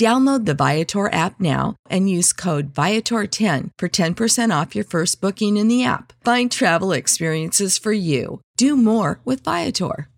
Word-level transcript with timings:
Download 0.00 0.46
the 0.46 0.54
Viator 0.54 1.12
app 1.12 1.38
now 1.38 1.76
and 1.90 2.08
use 2.08 2.32
code 2.32 2.72
Viator10 2.72 3.68
for 3.76 3.86
10% 3.86 4.60
off 4.60 4.74
your 4.74 4.82
first 4.84 5.20
booking 5.20 5.58
in 5.58 5.68
the 5.68 5.84
app. 5.84 6.14
Find 6.24 6.50
travel 6.50 6.92
experiences 6.92 7.76
for 7.76 7.92
you. 7.92 8.40
Do 8.56 8.78
more 8.78 9.20
with 9.26 9.44
Viator. 9.44 10.08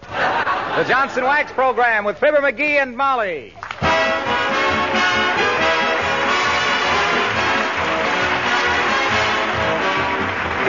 The 0.00 0.86
Johnson 0.88 1.24
Wax 1.24 1.52
Program 1.52 2.06
with 2.06 2.16
Fibber 2.18 2.38
McGee 2.38 2.80
and 2.80 2.96
Molly. 2.96 3.52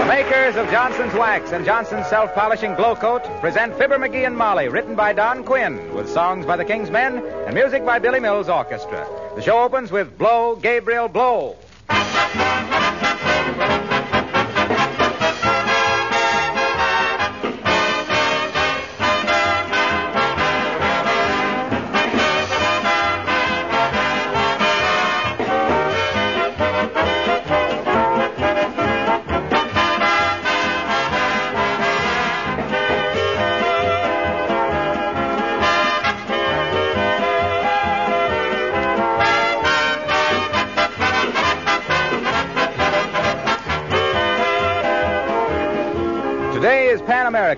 Makers 0.08 0.56
of 0.56 0.70
Johnson's 0.70 1.16
Wax 1.16 1.52
and 1.52 1.66
Johnson's 1.66 2.06
Self 2.06 2.34
Polishing 2.36 2.75
Glow 2.75 2.95
Coat 2.95 3.23
present 3.42 3.75
Fibber 3.75 3.98
McGee 3.98 4.28
and 4.28 4.38
Molly, 4.38 4.70
written 4.70 4.95
by 4.95 5.14
Don 5.14 5.44
Quinn, 5.44 5.95
with 5.95 6.08
songs 6.08 6.45
by 6.45 6.56
the 6.56 6.64
King's 6.64 6.92
Men 6.92 7.17
and 7.17 7.56
music 7.56 7.84
by 7.84 7.97
Billy 7.97 8.20
Mills 8.20 8.47
Orchestra. 8.47 9.08
The 9.36 9.42
show 9.42 9.64
opens 9.64 9.92
with 9.92 10.16
Blow, 10.16 10.58
Gabriel, 10.58 11.08
Blow. 11.08 11.56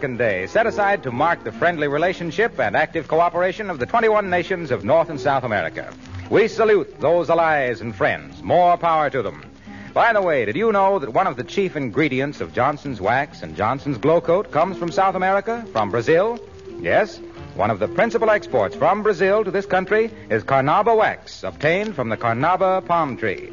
American 0.08 0.26
Day, 0.26 0.48
set 0.48 0.66
aside 0.66 1.04
to 1.04 1.12
mark 1.12 1.44
the 1.44 1.52
friendly 1.52 1.90
relationship 1.90 2.58
and 2.62 2.78
active 2.78 3.10
cooperation 3.10 3.70
of 3.70 3.78
the 3.78 3.86
21 3.86 4.30
nations 4.30 4.72
of 4.72 4.86
North 4.86 5.10
and 5.10 5.20
South 5.20 5.44
America. 5.44 5.94
We 6.30 6.48
salute 6.48 7.02
those 7.02 7.30
allies 7.30 7.82
and 7.82 7.94
friends. 7.94 8.42
More 8.42 8.78
power 8.78 9.10
to 9.10 9.22
them. 9.22 9.44
By 9.94 10.14
the 10.14 10.22
way, 10.22 10.46
did 10.46 10.56
you 10.56 10.72
know 10.72 10.98
that 11.00 11.12
one 11.12 11.28
of 11.28 11.36
the 11.36 11.44
chief 11.44 11.76
ingredients 11.76 12.40
of 12.40 12.54
Johnson's 12.54 13.02
Wax 13.02 13.44
and 13.44 13.58
Johnson's 13.58 13.98
Glow 13.98 14.22
Coat 14.22 14.50
comes 14.50 14.78
from 14.78 14.92
South 14.92 15.16
America, 15.16 15.66
from 15.74 15.92
Brazil? 15.92 16.40
Yes, 16.80 17.18
one 17.56 17.70
of 17.70 17.80
the 17.80 17.90
principal 17.90 18.30
exports 18.30 18.78
from 18.78 19.04
Brazil 19.04 19.44
to 19.44 19.52
this 19.52 19.66
country 19.66 20.10
is 20.30 20.44
carnauba 20.44 20.96
wax, 20.96 21.44
obtained 21.44 21.96
from 21.96 22.08
the 22.08 22.18
carnauba 22.18 22.86
palm 22.86 23.18
tree. 23.18 23.52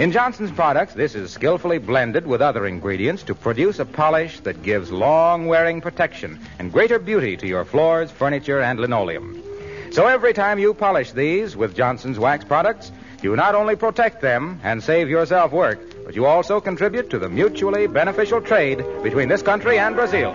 In 0.00 0.12
Johnson's 0.12 0.50
products, 0.50 0.94
this 0.94 1.14
is 1.14 1.30
skillfully 1.30 1.76
blended 1.76 2.26
with 2.26 2.40
other 2.40 2.64
ingredients 2.64 3.22
to 3.24 3.34
produce 3.34 3.80
a 3.80 3.84
polish 3.84 4.40
that 4.40 4.62
gives 4.62 4.90
long 4.90 5.46
wearing 5.46 5.82
protection 5.82 6.40
and 6.58 6.72
greater 6.72 6.98
beauty 6.98 7.36
to 7.36 7.46
your 7.46 7.66
floors, 7.66 8.10
furniture, 8.10 8.62
and 8.62 8.80
linoleum. 8.80 9.42
So 9.90 10.06
every 10.06 10.32
time 10.32 10.58
you 10.58 10.72
polish 10.72 11.12
these 11.12 11.54
with 11.54 11.76
Johnson's 11.76 12.18
wax 12.18 12.46
products, 12.46 12.90
you 13.22 13.36
not 13.36 13.54
only 13.54 13.76
protect 13.76 14.22
them 14.22 14.58
and 14.64 14.82
save 14.82 15.10
yourself 15.10 15.52
work, 15.52 15.78
but 16.06 16.14
you 16.16 16.24
also 16.24 16.62
contribute 16.62 17.10
to 17.10 17.18
the 17.18 17.28
mutually 17.28 17.86
beneficial 17.86 18.40
trade 18.40 18.82
between 19.02 19.28
this 19.28 19.42
country 19.42 19.78
and 19.78 19.96
Brazil. 19.96 20.32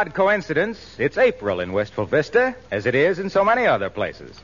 Odd 0.00 0.14
coincidence, 0.14 0.96
it's 0.98 1.18
April 1.18 1.60
in 1.60 1.74
Wistful 1.74 2.06
Vista, 2.06 2.56
as 2.70 2.86
it 2.86 2.94
is 2.94 3.18
in 3.18 3.28
so 3.28 3.44
many 3.44 3.66
other 3.66 3.90
places. 3.90 4.34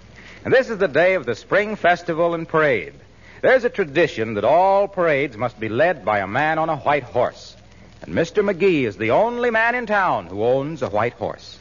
And 0.44 0.53
this 0.53 0.69
is 0.69 0.77
the 0.77 0.87
day 0.87 1.15
of 1.15 1.25
the 1.25 1.34
Spring 1.34 1.77
Festival 1.77 2.34
and 2.34 2.47
Parade. 2.47 2.93
There's 3.41 3.65
a 3.65 3.71
tradition 3.71 4.34
that 4.34 4.45
all 4.45 4.87
parades 4.87 5.34
must 5.34 5.59
be 5.59 5.71
led 5.71 6.05
by 6.05 6.19
a 6.19 6.27
man 6.27 6.59
on 6.59 6.69
a 6.69 6.77
white 6.77 7.05
horse. 7.05 7.56
And 8.03 8.15
Mr. 8.15 8.45
McGee 8.45 8.83
is 8.83 8.99
the 8.99 9.12
only 9.12 9.50
man 9.50 9.75
in 9.75 9.87
town 9.87 10.27
who 10.27 10.45
owns 10.45 10.83
a 10.83 10.91
white 10.91 11.15
horse. 11.15 11.59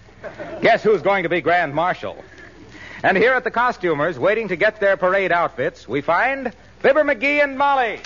Guess 0.61 0.83
who's 0.83 1.01
going 1.01 1.23
to 1.23 1.29
be 1.29 1.39
Grand 1.39 1.73
Marshal? 1.73 2.21
And 3.01 3.15
here 3.15 3.31
at 3.31 3.45
the 3.45 3.51
costumers, 3.51 4.19
waiting 4.19 4.49
to 4.49 4.57
get 4.57 4.81
their 4.81 4.97
parade 4.97 5.31
outfits, 5.31 5.87
we 5.87 6.01
find 6.01 6.51
Fibber 6.79 7.05
McGee 7.05 7.41
and 7.41 7.57
Molly. 7.57 8.01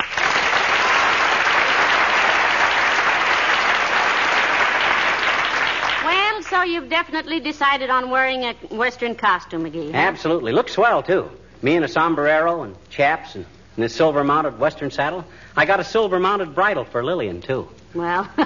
Well, 6.09 6.38
so 6.49 6.63
you've 6.63 6.89
definitely 6.89 7.39
decided 7.39 7.89
on 7.89 8.09
wearing 8.09 8.43
a 8.43 8.53
Western 8.71 9.15
costume, 9.15 9.63
McGee. 9.63 9.91
huh? 9.91 9.97
Absolutely. 9.97 10.51
Looks 10.51 10.73
swell, 10.73 11.03
too. 11.03 11.29
Me 11.61 11.75
in 11.75 11.83
a 11.83 11.87
sombrero 11.87 12.63
and 12.63 12.75
chaps 12.89 13.35
and, 13.35 13.45
and 13.75 13.85
a 13.85 13.89
silver 13.89 14.23
mounted 14.23 14.57
Western 14.59 14.91
saddle. 14.91 15.25
I 15.55 15.65
got 15.65 15.79
a 15.79 15.83
silver 15.83 16.19
mounted 16.19 16.55
bridle 16.55 16.85
for 16.85 17.03
Lillian, 17.03 17.41
too. 17.41 17.67
Well, 17.93 18.29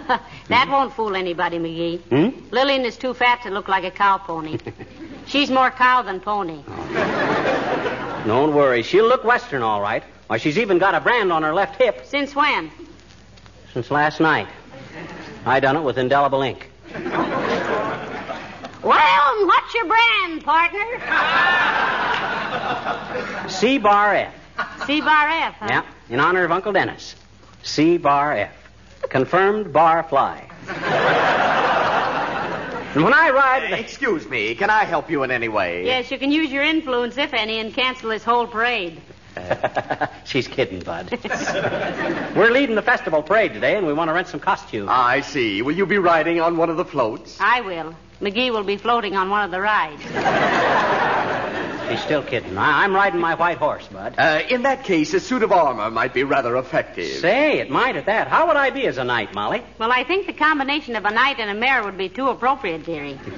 that 0.48 0.68
won't 0.70 0.94
fool 0.94 1.16
anybody, 1.16 1.60
McGee. 1.60 2.00
Hmm? 2.02 2.48
Lillian 2.52 2.86
is 2.86 2.98
too 2.98 3.14
fat 3.14 3.42
to 3.44 3.50
look 3.50 3.68
like 3.68 3.84
a 3.84 3.92
cow 3.92 4.18
pony. 4.18 4.58
She's 5.26 5.50
more 5.50 5.70
cow 5.72 6.02
than 6.02 6.20
pony. 6.20 6.64
Don't 8.26 8.54
worry. 8.54 8.84
She'll 8.84 9.08
look 9.08 9.24
Western, 9.24 9.62
all 9.62 9.82
right. 9.82 10.04
Why, 10.28 10.38
she's 10.38 10.58
even 10.58 10.78
got 10.80 10.96
a 10.96 11.02
brand 11.02 11.32
on 11.32 11.44
her 11.44 11.54
left 11.54 11.82
hip 11.82 12.06
Since 12.06 12.34
when? 12.36 12.72
since 13.74 13.90
last 13.92 14.20
night. 14.20 14.48
I 15.46 15.60
done 15.60 15.76
it 15.76 15.82
with 15.82 15.98
indelible 15.98 16.42
ink. 16.42 16.70
Well, 18.84 19.38
and 19.40 19.48
what's 19.48 19.74
your 19.74 19.86
brand, 19.86 20.44
partner? 20.44 20.84
C 23.50 23.78
bar 23.78 24.16
F. 24.16 24.34
C 24.86 25.00
bar 25.02 25.28
F, 25.30 25.56
huh? 25.60 25.68
Yeah, 25.70 25.84
in 26.10 26.20
honor 26.20 26.44
of 26.44 26.52
Uncle 26.52 26.74
Dennis. 26.74 27.16
C 27.64 27.98
bar 27.98 28.34
F. 28.36 28.52
Confirmed 29.10 29.72
bar 29.74 30.04
fly. 30.04 30.50
and 32.94 33.04
when 33.04 33.14
I 33.14 33.30
ride. 33.30 33.72
the- 33.72 33.80
Excuse 33.80 34.28
me, 34.30 34.54
can 34.56 34.70
I 34.70 34.84
help 34.84 35.10
you 35.10 35.24
in 35.24 35.32
any 35.32 35.48
way? 35.50 35.86
Yes, 35.86 36.12
you 36.12 36.18
can 36.18 36.32
use 36.32 36.52
your 36.52 36.64
influence, 36.64 37.18
if 37.18 37.34
any, 37.34 37.60
and 37.60 37.74
cancel 37.74 38.10
this 38.10 38.24
whole 38.24 38.48
parade. 38.48 39.00
She's 40.26 40.48
kidding, 40.48 40.80
Bud. 40.82 41.10
We're 42.36 42.52
leading 42.52 42.76
the 42.76 42.82
festival 42.84 43.24
parade 43.24 43.54
today, 43.54 43.76
and 43.78 43.88
we 43.88 43.94
want 43.94 44.10
to 44.10 44.14
rent 44.14 44.28
some 44.28 44.40
costumes. 44.40 44.90
I 44.92 45.22
see. 45.22 45.62
Will 45.62 45.76
you 45.76 45.86
be 45.86 45.98
riding 45.98 46.40
on 46.40 46.56
one 46.58 46.70
of 46.70 46.78
the 46.78 46.86
floats? 46.86 47.38
I 47.40 47.62
will. 47.62 47.96
McGee 48.22 48.52
will 48.52 48.64
be 48.64 48.78
floating 48.78 49.16
on 49.16 49.30
one 49.30 49.44
of 49.44 49.52
the 49.52 49.60
rides. 49.62 50.02
She's 51.90 52.02
still 52.02 52.24
kidding. 52.24 52.58
I- 52.58 52.84
I'm 52.86 52.96
riding 52.96 53.20
my 53.20 53.36
white 53.36 53.58
horse, 53.58 53.86
Bud. 53.88 54.16
Uh, 54.18 54.42
in 54.50 54.64
that 54.64 54.84
case, 54.86 55.14
a 55.14 55.20
suit 55.20 55.44
of 55.44 55.52
armor 55.52 55.92
might 55.92 56.14
be 56.14 56.24
rather 56.24 56.56
effective. 56.58 57.06
Say, 57.20 57.60
it 57.60 57.70
might 57.70 57.96
at 57.98 58.06
that. 58.06 58.30
How 58.30 58.48
would 58.48 58.56
I 58.56 58.70
be 58.70 58.88
as 58.88 58.98
a 58.98 59.04
knight, 59.04 59.34
Molly? 59.36 59.62
Well, 59.78 59.92
I 59.92 60.04
think 60.06 60.26
the 60.26 60.34
combination 60.34 60.96
of 60.96 61.04
a 61.06 61.12
knight 61.12 61.40
and 61.40 61.52
a 61.52 61.54
mare 61.54 61.84
would 61.84 61.98
be 61.98 62.08
too 62.10 62.30
appropriate, 62.30 62.86
dearie. 62.86 63.20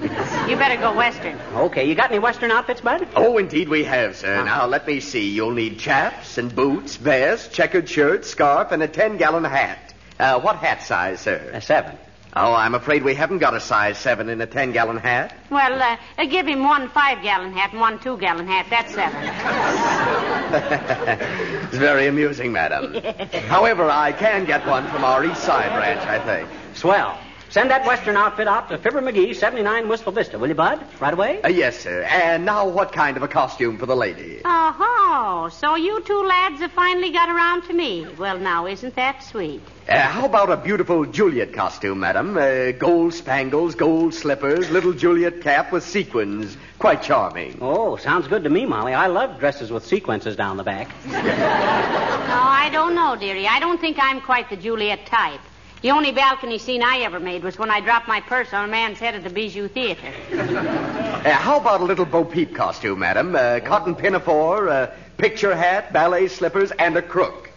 You 0.47 0.55
better 0.57 0.79
go 0.79 0.93
western. 0.95 1.39
Okay, 1.55 1.89
you 1.89 1.95
got 1.95 2.11
any 2.11 2.19
western 2.19 2.51
outfits, 2.51 2.79
Bud? 2.81 3.07
Oh, 3.15 3.39
indeed 3.39 3.67
we 3.67 3.83
have, 3.85 4.15
sir. 4.15 4.43
Now, 4.45 4.67
let 4.67 4.85
me 4.85 4.99
see. 4.99 5.31
You'll 5.31 5.51
need 5.51 5.79
chaps 5.79 6.37
and 6.37 6.53
boots, 6.55 6.97
vest, 6.97 7.51
checkered 7.51 7.89
shirt, 7.89 8.25
scarf, 8.25 8.71
and 8.71 8.83
a 8.83 8.87
10-gallon 8.87 9.43
hat. 9.43 9.93
Uh, 10.19 10.39
what 10.39 10.57
hat 10.57 10.83
size, 10.83 11.19
sir? 11.19 11.51
Uh, 11.51 11.59
seven. 11.59 11.97
Oh, 12.37 12.53
I'm 12.53 12.75
afraid 12.75 13.03
we 13.03 13.15
haven't 13.15 13.37
got 13.37 13.53
a 13.53 13.61
size 13.61 13.97
7 13.97 14.27
in 14.27 14.41
a 14.41 14.47
10-gallon 14.47 14.97
hat. 14.97 15.33
Well, 15.49 15.81
uh, 15.81 15.95
uh, 16.17 16.25
give 16.25 16.45
him 16.45 16.65
one 16.65 16.89
five-gallon 16.89 17.53
hat 17.53 17.71
and 17.71 17.79
one 17.79 17.97
two-gallon 17.99 18.45
hat. 18.45 18.65
That's 18.69 18.93
seven. 18.93 19.23
it's 21.63 21.77
very 21.77 22.07
amusing, 22.07 22.51
madam. 22.51 22.93
However, 23.47 23.89
I 23.89 24.11
can 24.11 24.43
get 24.43 24.67
one 24.67 24.85
from 24.87 25.05
our 25.05 25.23
East 25.23 25.43
Side 25.43 25.77
ranch, 25.77 26.05
I 26.07 26.19
think. 26.19 26.49
Swell. 26.73 27.17
Send 27.55 27.71
that 27.71 27.85
western 27.87 28.17
outfit 28.17 28.49
out 28.49 28.67
to 28.67 28.77
Fibber 28.77 29.01
McGee, 29.01 29.33
79 29.33 29.87
Wistful 29.87 30.11
Vista, 30.11 30.37
will 30.37 30.49
you, 30.49 30.55
Bud? 30.55 30.85
Right 30.99 31.13
away? 31.13 31.41
Uh, 31.41 31.47
yes, 31.47 31.79
sir. 31.79 32.03
And 32.03 32.43
now, 32.43 32.67
what 32.67 32.91
kind 32.91 33.15
of 33.15 33.23
a 33.23 33.29
costume 33.29 33.77
for 33.77 33.85
the 33.85 33.95
lady? 33.95 34.41
Oh, 34.43 35.49
so 35.53 35.75
you 35.75 36.01
two 36.01 36.21
lads 36.23 36.59
have 36.59 36.73
finally 36.73 37.11
got 37.11 37.29
around 37.29 37.61
to 37.67 37.73
me. 37.73 38.07
Well, 38.19 38.39
now, 38.39 38.67
isn't 38.67 38.95
that 38.97 39.23
sweet? 39.23 39.61
Uh, 39.87 40.01
how 40.01 40.25
about 40.25 40.51
a 40.51 40.57
beautiful 40.57 41.05
Juliet 41.05 41.53
costume, 41.53 42.01
madam? 42.01 42.37
Uh, 42.37 42.71
gold 42.71 43.13
spangles, 43.13 43.73
gold 43.73 44.13
slippers, 44.13 44.69
little 44.69 44.91
Juliet 44.91 45.39
cap 45.39 45.71
with 45.71 45.85
sequins. 45.85 46.57
Quite 46.77 47.03
charming. 47.03 47.59
Oh, 47.61 47.95
sounds 47.95 48.27
good 48.27 48.43
to 48.43 48.49
me, 48.49 48.65
Molly. 48.65 48.93
I 48.93 49.07
love 49.07 49.39
dresses 49.39 49.71
with 49.71 49.85
sequences 49.85 50.35
down 50.35 50.57
the 50.57 50.63
back. 50.65 50.89
No, 51.05 51.13
I 51.21 52.69
don't 52.73 52.95
know, 52.95 53.15
dearie. 53.15 53.47
I 53.47 53.61
don't 53.61 53.79
think 53.79 53.95
I'm 53.97 54.19
quite 54.19 54.49
the 54.49 54.57
Juliet 54.57 55.05
type. 55.05 55.39
The 55.85 55.91
only 55.91 56.11
balcony 56.11 56.57
scene 56.57 56.81
I 56.81 57.01
ever 57.01 57.19
made 57.19 57.43
was 57.43 57.59
when 57.59 57.69
I 57.69 57.79
dropped 57.79 58.07
my 58.07 58.19
purse 58.19 58.51
on 58.53 58.65
a 58.65 58.67
man's 58.67 58.97
head 58.97 59.13
at 59.13 59.23
the 59.23 59.29
Bijou 59.29 59.67
Theater. 59.67 60.11
Uh, 60.33 61.29
how 61.29 61.59
about 61.59 61.79
a 61.79 61.83
little 61.83 62.05
Bo 62.05 62.25
Peep 62.25 62.55
costume, 62.55 62.97
madam? 62.97 63.35
Uh, 63.35 63.59
cotton 63.59 63.93
pinafore, 63.93 64.67
uh, 64.67 64.95
picture 65.17 65.55
hat, 65.55 65.93
ballet 65.93 66.27
slippers, 66.27 66.71
and 66.71 66.97
a 66.97 67.03
crook. 67.03 67.51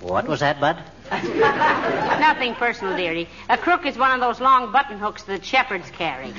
What 0.00 0.26
was 0.26 0.40
that, 0.40 0.58
Bud? 0.60 0.82
Nothing 1.10 2.54
personal, 2.54 2.96
dearie. 2.96 3.28
A 3.50 3.58
crook 3.58 3.84
is 3.84 3.98
one 3.98 4.12
of 4.12 4.20
those 4.20 4.40
long 4.40 4.72
button 4.72 4.98
hooks 4.98 5.24
that 5.24 5.44
shepherds 5.44 5.90
carry. 5.90 6.32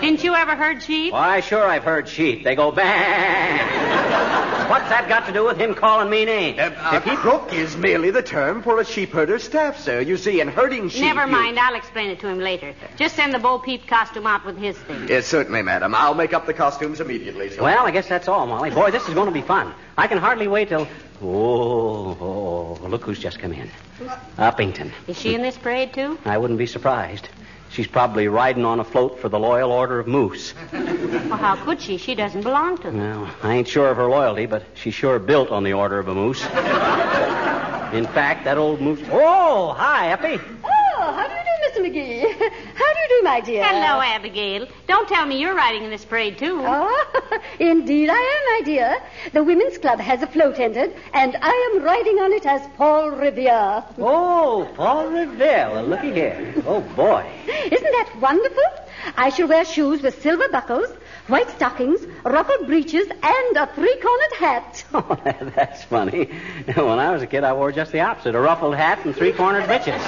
Didn't 0.00 0.22
you 0.22 0.34
ever 0.34 0.54
heard 0.54 0.82
sheep? 0.82 1.12
Why, 1.12 1.40
sure, 1.40 1.66
I've 1.66 1.84
heard 1.84 2.08
sheep. 2.08 2.44
They 2.44 2.54
go 2.54 2.70
bang. 2.72 3.58
What's 4.70 4.88
that 4.88 5.08
got 5.08 5.26
to 5.26 5.32
do 5.32 5.44
with 5.44 5.58
him 5.58 5.74
calling 5.74 6.10
me 6.10 6.24
names? 6.24 6.58
Uh, 6.58 7.00
a 7.04 7.16
crook 7.16 7.52
is 7.52 7.76
merely 7.76 8.10
the 8.10 8.22
term 8.22 8.62
for 8.62 8.80
a 8.80 8.84
sheepherder's 8.84 9.44
staff, 9.44 9.78
sir. 9.78 10.00
You 10.00 10.16
see, 10.16 10.40
in 10.40 10.48
herding 10.48 10.88
sheep. 10.88 11.02
Never 11.02 11.24
you- 11.26 11.32
mind. 11.32 11.58
I'll 11.58 11.76
explain 11.76 12.10
it 12.10 12.18
to 12.20 12.28
him 12.28 12.40
later. 12.40 12.74
Just 12.96 13.14
send 13.16 13.32
the 13.32 13.38
Bo 13.38 13.58
Peep 13.58 13.86
costume 13.86 14.26
out 14.26 14.44
with 14.44 14.58
his 14.58 14.76
thing. 14.76 15.08
Yes, 15.08 15.26
certainly, 15.26 15.62
madam. 15.62 15.94
I'll 15.94 16.14
make 16.14 16.32
up 16.34 16.46
the 16.46 16.54
costumes 16.54 17.00
immediately, 17.00 17.50
sir. 17.50 17.62
Well, 17.62 17.86
I 17.86 17.90
guess 17.90 18.08
that's 18.08 18.28
all, 18.28 18.46
Molly. 18.46 18.70
Boy, 18.70 18.90
this 18.90 19.06
is 19.08 19.14
going 19.14 19.26
to 19.26 19.32
be 19.32 19.42
fun. 19.42 19.72
I 19.96 20.08
can 20.08 20.18
hardly 20.18 20.48
wait 20.48 20.68
till. 20.68 20.88
Oh, 21.22 22.78
oh, 22.82 22.86
look 22.88 23.02
who's 23.04 23.18
just 23.18 23.38
come 23.38 23.52
in. 23.52 23.70
Uppington. 24.36 24.90
Is 25.06 25.18
she 25.18 25.34
in 25.34 25.42
this 25.42 25.56
parade, 25.56 25.94
too? 25.94 26.18
I 26.24 26.36
wouldn't 26.38 26.58
be 26.58 26.66
surprised. 26.66 27.28
She's 27.76 27.86
probably 27.86 28.26
riding 28.26 28.64
on 28.64 28.80
a 28.80 28.84
float 28.84 29.20
for 29.20 29.28
the 29.28 29.38
Loyal 29.38 29.70
Order 29.70 29.98
of 29.98 30.06
Moose. 30.06 30.54
Well, 30.72 31.36
how 31.36 31.56
could 31.56 31.78
she? 31.78 31.98
She 31.98 32.14
doesn't 32.14 32.40
belong 32.40 32.78
to 32.78 32.90
them. 32.90 33.20
Well, 33.20 33.30
I 33.42 33.52
ain't 33.52 33.68
sure 33.68 33.90
of 33.90 33.98
her 33.98 34.06
loyalty, 34.06 34.46
but 34.46 34.64
she's 34.76 34.94
sure 34.94 35.18
built 35.18 35.50
on 35.50 35.62
the 35.62 35.74
Order 35.74 35.98
of 35.98 36.08
a 36.08 36.14
Moose. 36.14 36.42
In 37.92 38.06
fact, 38.06 38.44
that 38.44 38.56
old 38.56 38.80
moose. 38.80 39.00
Oh, 39.12 39.74
hi, 39.76 40.08
Eppie. 40.08 40.40
Oh, 40.64 41.12
how 41.12 41.28
do 41.28 41.34
you 41.34 41.45
do, 41.76 41.82
McGee? 41.82 42.20
How 42.74 42.92
do 42.94 43.00
you 43.00 43.08
do, 43.08 43.22
my 43.22 43.40
dear? 43.40 43.64
Hello, 43.64 44.00
Abigail. 44.00 44.66
Don't 44.86 45.08
tell 45.08 45.26
me 45.26 45.40
you're 45.40 45.54
riding 45.54 45.84
in 45.84 45.90
this 45.90 46.04
parade, 46.04 46.38
too. 46.38 46.60
Oh, 46.64 47.40
indeed 47.60 48.08
I 48.10 48.14
am, 48.14 48.62
my 48.62 48.62
dear. 48.64 49.02
The 49.32 49.44
Women's 49.44 49.78
Club 49.78 50.00
has 50.00 50.22
a 50.22 50.26
float 50.26 50.58
entered, 50.58 50.94
and 51.12 51.36
I 51.40 51.72
am 51.74 51.82
riding 51.82 52.18
on 52.18 52.32
it 52.32 52.46
as 52.46 52.66
Paul 52.76 53.10
Revere. 53.10 53.84
Oh, 53.98 54.70
Paul 54.76 55.08
Revere. 55.08 55.70
Well, 55.70 55.84
looky 55.84 56.12
here. 56.12 56.54
Oh, 56.66 56.80
boy. 56.80 57.26
Isn't 57.46 57.92
that 57.92 58.12
wonderful? 58.20 58.62
I 59.16 59.28
shall 59.30 59.48
wear 59.48 59.64
shoes 59.64 60.02
with 60.02 60.20
silver 60.22 60.48
buckles, 60.48 60.88
white 61.28 61.48
stockings, 61.50 62.00
ruffled 62.24 62.66
breeches, 62.66 63.06
and 63.08 63.56
a 63.56 63.66
three-cornered 63.74 64.32
hat. 64.38 64.84
Oh, 64.94 65.18
that's 65.24 65.84
funny. 65.84 66.24
When 66.74 66.98
I 66.98 67.10
was 67.12 67.22
a 67.22 67.26
kid, 67.26 67.44
I 67.44 67.52
wore 67.52 67.70
just 67.70 67.92
the 67.92 68.00
opposite 68.00 68.34
a 68.34 68.40
ruffled 68.40 68.74
hat 68.76 69.04
and 69.04 69.14
three 69.14 69.32
cornered 69.32 69.66
breeches. 69.66 70.00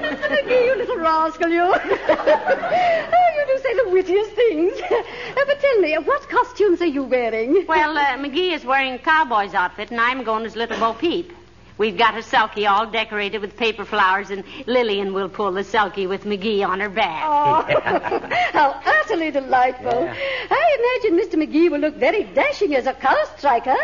Mr. 0.00 0.28
McGee, 0.30 0.66
you 0.66 0.76
little 0.76 0.98
rascal, 1.26 1.50
you. 1.50 1.62
oh, 1.62 3.28
you 3.36 3.46
do 3.46 3.62
say 3.62 3.74
the 3.74 3.90
wittiest 3.90 4.30
things. 4.32 4.72
Uh, 4.80 5.44
but 5.46 5.60
tell 5.60 5.80
me, 5.80 5.94
what 5.98 6.28
costumes 6.28 6.80
are 6.80 6.86
you 6.86 7.02
wearing? 7.02 7.66
Well, 7.66 7.96
uh, 7.96 8.16
McGee 8.18 8.52
is 8.52 8.64
wearing 8.64 8.94
a 8.94 8.98
cowboy's 8.98 9.54
outfit, 9.54 9.90
and 9.90 10.00
I'm 10.00 10.22
going 10.24 10.46
as 10.46 10.56
Little 10.56 10.78
Bo 10.78 10.94
Peep. 10.94 11.32
We've 11.78 11.98
got 11.98 12.16
a 12.16 12.22
sulky 12.22 12.66
all 12.66 12.86
decorated 12.86 13.42
with 13.42 13.54
paper 13.56 13.84
flowers, 13.84 14.30
and 14.30 14.44
Lillian 14.66 15.12
will 15.12 15.28
pull 15.28 15.52
the 15.52 15.62
sulky 15.62 16.06
with 16.06 16.24
McGee 16.24 16.66
on 16.66 16.80
her 16.80 16.88
back. 16.88 17.22
Oh, 17.26 18.28
how 18.52 18.80
utterly 18.86 19.30
delightful. 19.30 20.08
I 20.08 21.00
imagine 21.02 21.18
Mr. 21.20 21.34
McGee 21.34 21.70
will 21.70 21.80
look 21.80 21.96
very 21.96 22.24
dashing 22.24 22.74
as 22.74 22.86
a 22.86 22.94
cow 22.94 23.22
striker. 23.36 23.76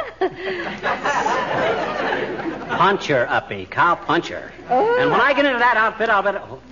Puncher, 2.78 3.26
Uppy. 3.28 3.66
Cow 3.66 3.94
puncher. 3.94 4.50
Oh. 4.70 4.98
And 4.98 5.10
when 5.10 5.20
I 5.20 5.34
get 5.34 5.44
into 5.44 5.58
that 5.58 5.76
outfit, 5.76 6.08
I'll 6.08 6.22
bet. 6.22 6.36
Oh, 6.36 6.62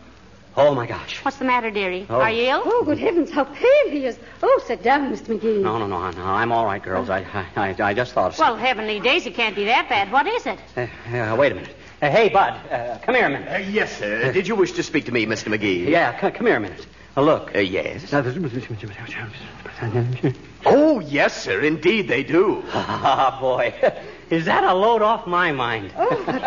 oh 0.57 0.75
my 0.75 0.87
gosh. 0.87 1.25
What's 1.25 1.37
the 1.39 1.45
matter, 1.45 1.71
dearie? 1.71 2.07
Oh. 2.11 2.21
Are 2.21 2.31
you 2.31 2.45
ill? 2.51 2.63
oh, 2.65 2.83
good 2.85 2.99
heavens, 2.99 3.31
how 3.31 3.45
pale 3.45 3.91
he 3.91 4.05
is. 4.07 4.19
Oh, 4.43 4.63
sit 4.67 4.83
down, 4.83 5.13
Mr. 5.13 5.39
McGee. 5.39 5.63
No, 5.63 5.79
no, 5.79 5.87
no, 5.87 6.11
no. 6.11 6.25
I'm 6.25 6.53
all 6.53 6.65
right, 6.67 6.83
girls. 6.83 7.11
I, 7.11 7.25
I, 7.57 7.75
I 7.79 7.95
just 7.95 8.13
thought. 8.13 8.33
of 8.33 8.39
Well, 8.39 8.57
heavenly 8.57 9.01
days, 9.01 9.27
it 9.27 9.35
can't 9.35 9.55
be 9.57 9.65
that 9.65 9.89
bad. 9.89 10.11
What 10.13 10.27
is 10.27 10.47
it? 10.47 10.59
Uh, 10.77 10.81
uh, 11.17 11.37
wait 11.37 11.53
a 11.53 11.55
minute. 11.55 11.75
Uh, 12.03 12.11
hey, 12.11 12.29
Bud, 12.31 12.55
uh, 12.71 12.99
come 13.03 13.15
here 13.15 13.27
a 13.27 13.31
minute. 13.31 13.49
Uh, 13.53 13.59
yes, 13.59 13.99
sir. 13.99 14.33
Did 14.33 14.49
you 14.49 14.55
wish 14.57 14.73
to 14.73 14.83
speak 14.83 15.05
to 15.07 15.13
me, 15.13 15.27
Mr. 15.27 15.55
McGee? 15.55 15.87
Yeah, 15.89 16.19
c- 16.19 16.31
come 16.31 16.47
here 16.47 16.57
a 16.57 16.61
minute. 16.61 16.87
Uh, 17.17 17.23
look. 17.23 17.55
Uh, 17.55 17.59
yes. 17.59 18.13
Oh, 20.67 21.01
yes, 21.01 21.43
sir. 21.43 21.61
Indeed, 21.61 22.07
they 22.07 22.23
do. 22.23 22.63
Ah, 22.73 23.39
boy. 23.41 23.75
Is 24.31 24.45
that 24.45 24.63
a 24.63 24.73
load 24.75 25.03
off 25.03 25.27
my 25.27 25.51
mind? 25.51 25.93
Oh, 25.97 26.23
but 26.27 26.43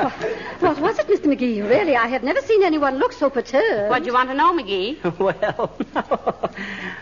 what, 0.62 0.80
what 0.80 0.80
was 0.80 1.00
it, 1.00 1.08
Mr. 1.08 1.26
McGee? 1.26 1.68
Really, 1.68 1.96
I 1.98 2.08
have 2.08 2.24
never 2.24 2.40
seen 2.42 2.64
anyone 2.64 2.98
look 2.98 3.12
so 3.12 3.30
perturbed. 3.30 3.90
What 3.90 4.00
do 4.04 4.06
you 4.06 4.14
want 4.14 4.30
to 4.30 4.36
know, 4.36 4.54
McGee? 4.58 5.20
well, 5.20 6.50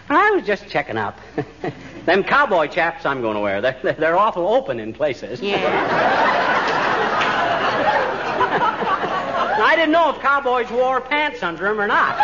I 0.10 0.32
was 0.32 0.44
just 0.46 0.68
checking 0.70 0.98
up. 0.98 1.20
Them 2.06 2.24
cowboy 2.24 2.68
chaps 2.68 3.06
I'm 3.06 3.22
going 3.22 3.36
to 3.36 3.42
wear, 3.42 3.62
they're, 3.62 3.78
they're 4.00 4.18
awful 4.18 4.48
open 4.48 4.80
in 4.80 4.92
places. 4.94 5.40
Yeah. 5.40 5.60
I 9.64 9.76
didn't 9.76 9.92
know 9.92 10.10
if 10.10 10.20
cowboys 10.20 10.70
wore 10.72 11.02
pants 11.02 11.44
under 11.44 11.66
them 11.66 11.80
or 11.80 11.88
not. 11.88 12.18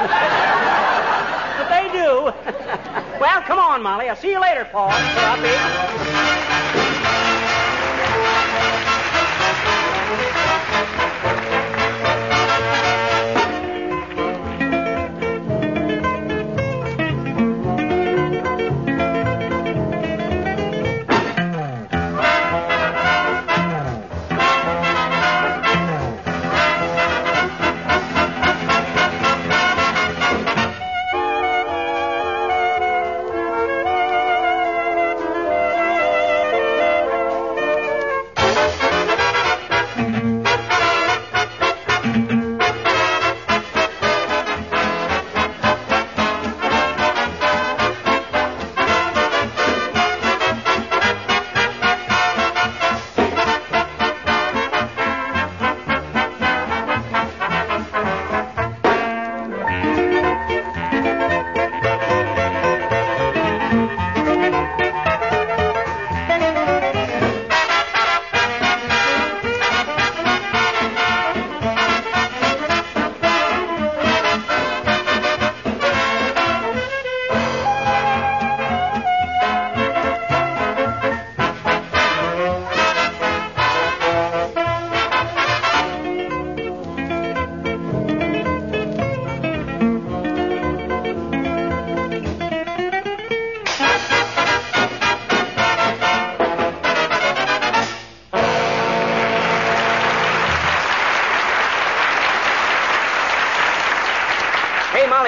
They 1.69 1.89
do. 1.91 2.24
well, 3.19 3.41
come 3.41 3.59
on, 3.59 3.81
Molly. 3.81 4.09
I'll 4.09 4.15
see 4.15 4.31
you 4.31 4.41
later, 4.41 4.65
Paul. 4.65 4.89
Uppy. 4.91 6.47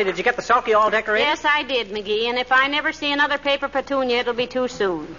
Did 0.03 0.18
you 0.18 0.24
get 0.24 0.36
the 0.36 0.41
sulky 0.41 0.74
all 0.74 0.89
decorated? 0.89 1.25
Yes, 1.25 1.44
I 1.46 1.63
did, 1.63 1.89
McGee, 1.89 2.29
and 2.29 2.38
if 2.38 2.51
I 2.51 2.68
never 2.68 2.91
see 2.94 3.12
another 3.12 3.38
paper 3.38 3.68
petunia, 3.68 4.20
it'll 4.20 4.34
be 4.34 4.48
too 4.48 4.68
soon. 4.68 5.15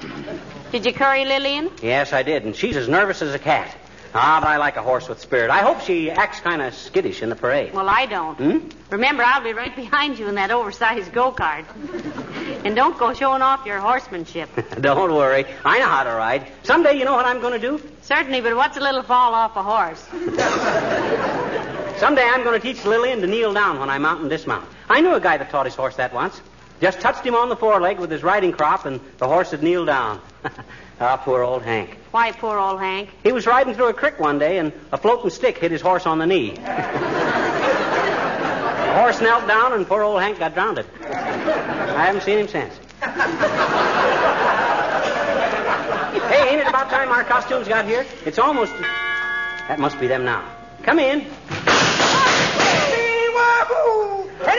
Did 0.73 0.87
you 0.87 0.93
curry 0.93 1.25
Lillian? 1.25 1.71
Yes, 1.83 2.13
I 2.13 2.23
did, 2.23 2.45
and 2.45 2.57
she's 2.57 2.77
as 2.77 2.89
nervous 2.89 3.23
as 3.23 3.35
a 3.35 3.39
cat. 3.39 3.77
Ah, 4.13 4.41
but 4.41 4.49
I 4.49 4.57
like 4.57 4.77
a 4.77 4.83
horse 4.83 5.09
with 5.09 5.21
spirit. 5.21 5.51
I 5.51 5.59
hope 5.59 5.81
she 5.83 6.11
acts 6.11 6.41
kind 6.41 6.61
of 6.61 6.75
skittish 6.75 7.23
in 7.23 7.29
the 7.29 7.37
parade. 7.37 7.73
Well, 7.73 7.89
I 7.89 8.07
don't. 8.07 8.35
Hmm? 8.37 8.69
Remember, 8.91 9.23
I'll 9.23 9.45
be 9.45 9.53
right 9.53 9.75
behind 9.77 10.19
you 10.19 10.29
in 10.29 10.35
that 10.35 10.51
oversized 10.51 11.13
go-kart. 11.13 11.65
and 12.65 12.75
don't 12.75 12.99
go 12.99 13.15
showing 13.15 13.43
off 13.43 13.65
your 13.65 13.79
horsemanship. 13.79 14.49
Don't 14.81 15.13
worry. 15.13 15.45
I 15.65 15.79
know 15.79 15.87
how 15.87 16.03
to 16.03 16.11
ride. 16.11 16.49
Someday, 16.65 16.99
you 16.99 17.05
know 17.05 17.15
what 17.15 17.27
I'm 17.27 17.41
going 17.41 17.59
to 17.59 17.61
do? 17.61 17.81
Certainly, 18.03 18.41
but 18.41 18.57
what's 18.57 18.77
a 18.77 18.81
little 18.81 19.03
fall 19.03 19.35
off 19.35 19.57
a 19.57 19.63
horse? 19.63 20.05
Someday 21.99 22.25
I'm 22.25 22.43
going 22.45 22.61
to 22.61 22.67
teach 22.67 22.85
Lillian 22.85 23.21
to 23.21 23.27
kneel 23.27 23.53
down 23.53 23.79
when 23.79 23.91
I 23.91 23.99
mount 23.99 24.21
and 24.21 24.31
dismount. 24.31 24.69
I 24.89 25.01
knew 25.01 25.15
a 25.15 25.21
guy 25.21 25.37
that 25.37 25.51
taught 25.51 25.67
his 25.67 25.75
horse 25.75 25.97
that 25.97 26.13
once. 26.15 26.41
Just 26.81 27.01
touched 27.01 27.25
him 27.27 27.35
on 27.35 27.51
the 27.51 27.57
foreleg 27.57 27.99
with 27.99 28.11
his 28.11 28.23
riding 28.23 28.53
crop, 28.53 28.87
and 28.87 29.01
the 29.19 29.29
horse 29.29 29.51
had 29.51 29.63
kneeled 29.63 29.89
down. 29.89 30.21
ah, 31.01 31.19
poor 31.19 31.43
old 31.43 31.63
Hank. 31.63 31.99
Why, 32.11 32.33
poor 32.33 32.59
old 32.59 32.81
Hank. 32.81 33.11
He 33.23 33.33
was 33.33 33.47
riding 33.47 33.75
through 33.75 33.89
a 33.89 33.95
creek 33.95 34.19
one 34.19 34.39
day, 34.39 34.57
and 34.59 34.73
a 34.91 34.97
floating 34.97 35.29
stick 35.31 35.59
hit 35.59 35.71
his 35.71 35.83
horse 35.83 36.07
on 36.07 36.19
the 36.19 36.27
knee. 36.27 36.53
the 36.53 36.63
horse 38.95 39.21
knelt 39.21 39.47
down, 39.47 39.75
and 39.75 39.87
poor 39.87 40.03
old 40.03 40.23
Hank 40.23 40.39
got 40.39 40.55
drowned. 40.55 40.79
I 41.03 42.07
haven't 42.07 42.23
seen 42.23 42.39
him 42.39 42.49
since. 42.49 42.75
hey, 46.31 46.49
ain't 46.49 46.61
it 46.63 46.67
about 46.67 46.89
time 46.89 47.11
our 47.11 47.25
costumes 47.25 47.69
got 47.69 47.85
here? 47.85 48.07
It's 48.25 48.39
almost. 48.39 48.73
That 49.69 49.79
must 49.79 50.01
be 50.01 50.07
them 50.07 50.25
now. 50.25 50.51
Come 50.83 50.99
in. 50.99 51.27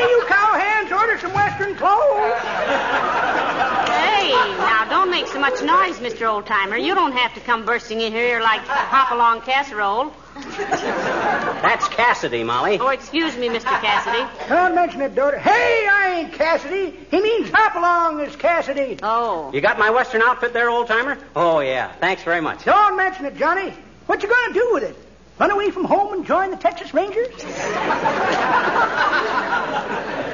Any 0.02 0.14
of 0.14 0.18
you 0.18 0.26
cowhands 0.26 0.92
order 0.92 1.18
some 1.20 1.32
Western 1.34 1.76
clothes? 1.76 2.42
Hey, 3.88 4.32
now 4.32 4.86
don't 4.90 5.12
make 5.12 5.28
so 5.28 5.40
much 5.40 5.62
noise, 5.62 6.00
Mr. 6.00 6.26
Oldtimer. 6.26 6.84
You 6.84 6.96
don't 6.96 7.12
have 7.12 7.36
to 7.36 7.40
come 7.40 7.66
bursting 7.66 8.02
in 8.02 8.12
here 8.12 8.42
like 8.42 8.62
hop-along 8.62 9.42
casserole. 9.42 10.12
That's 11.62 11.88
Cassidy, 11.90 12.44
Molly. 12.44 12.80
Oh, 12.80 12.88
excuse 12.88 13.38
me, 13.38 13.50
Mr. 13.50 13.66
Cassidy. 13.66 14.26
Don't 14.50 14.74
mention 14.74 15.02
it, 15.02 15.14
daughter. 15.14 15.38
Hey, 15.38 15.88
I 15.88 16.22
ain't 16.22 16.34
Cassidy. 16.34 16.98
He 17.12 17.22
means 17.22 17.52
hop 17.52 17.76
along 17.76 18.22
as 18.22 18.36
Cassidy. 18.36 18.98
Oh. 19.04 19.52
You 19.54 19.62
got 19.62 19.78
my 19.78 19.92
Western 19.92 20.24
outfit 20.24 20.52
there, 20.54 20.70
old 20.70 20.88
timer? 20.88 21.20
Oh, 21.36 21.60
yeah. 21.60 21.92
Thanks 22.00 22.24
very 22.24 22.42
much. 22.42 22.66
Don't 22.66 22.98
mention 22.98 23.26
it, 23.26 23.38
Johnny. 23.38 23.72
What 24.08 24.24
you 24.24 24.30
gonna 24.30 24.54
do 24.54 24.70
with 24.74 24.84
it? 24.84 24.96
Run 25.42 25.50
away 25.50 25.72
from 25.72 25.86
home 25.86 26.14
and 26.14 26.24
join 26.24 26.52
the 26.52 26.56
Texas 26.56 26.94
Rangers? 26.94 27.30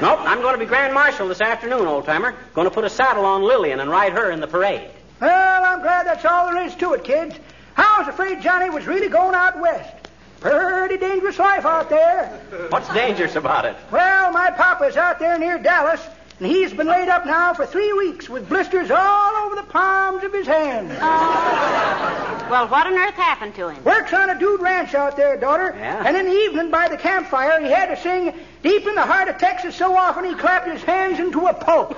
Nope, 0.02 0.20
I'm 0.20 0.42
going 0.42 0.52
to 0.52 0.58
be 0.58 0.66
Grand 0.66 0.92
Marshal 0.92 1.28
this 1.28 1.40
afternoon, 1.40 1.86
old 1.86 2.04
timer. 2.04 2.34
Going 2.52 2.68
to 2.68 2.70
put 2.70 2.84
a 2.84 2.90
saddle 2.90 3.24
on 3.24 3.42
Lillian 3.42 3.80
and 3.80 3.88
ride 3.88 4.12
her 4.12 4.30
in 4.30 4.40
the 4.40 4.46
parade. 4.46 4.90
Well, 5.18 5.64
I'm 5.64 5.80
glad 5.80 6.06
that's 6.06 6.26
all 6.26 6.52
there 6.52 6.62
is 6.62 6.74
to 6.74 6.92
it, 6.92 7.04
kids. 7.04 7.34
I 7.74 8.00
was 8.00 8.08
afraid 8.08 8.42
Johnny 8.42 8.68
was 8.68 8.86
really 8.86 9.08
going 9.08 9.34
out 9.34 9.58
west. 9.58 10.10
Pretty 10.40 10.98
dangerous 10.98 11.38
life 11.38 11.64
out 11.64 11.88
there. 11.88 12.26
What's 12.68 12.92
dangerous 12.92 13.34
about 13.34 13.64
it? 13.64 13.76
Well, 13.90 14.30
my 14.32 14.50
papa's 14.50 14.98
out 14.98 15.18
there 15.18 15.38
near 15.38 15.58
Dallas, 15.58 16.06
and 16.38 16.46
he's 16.48 16.72
been 16.72 16.86
laid 16.86 17.08
up 17.08 17.26
now 17.26 17.52
for 17.52 17.66
three 17.66 17.92
weeks 17.92 18.28
with 18.28 18.48
blisters 18.48 18.90
all 18.90 19.36
over 19.46 19.56
the 19.56 19.64
palms 19.64 20.22
of 20.22 20.32
his 20.32 20.46
hands. 20.46 20.92
Well, 22.48 22.66
what 22.68 22.86
on 22.86 22.94
earth 22.94 23.12
happened 23.12 23.54
to 23.56 23.68
him? 23.68 23.84
Works 23.84 24.14
on 24.14 24.30
a 24.30 24.38
dude 24.38 24.62
ranch 24.62 24.94
out 24.94 25.18
there, 25.18 25.36
daughter. 25.36 25.74
Yeah? 25.76 26.02
And 26.06 26.16
in 26.16 26.24
the 26.24 26.32
evening 26.32 26.70
by 26.70 26.88
the 26.88 26.96
campfire, 26.96 27.60
he 27.60 27.70
had 27.70 27.94
to 27.94 27.96
sing 28.00 28.32
Deep 28.62 28.86
in 28.86 28.94
the 28.94 29.02
Heart 29.02 29.28
of 29.28 29.36
Texas 29.36 29.76
so 29.76 29.94
often 29.94 30.24
he 30.24 30.34
clapped 30.34 30.66
his 30.66 30.82
hands 30.82 31.20
into 31.20 31.46
a 31.46 31.52
pulp. 31.52 31.94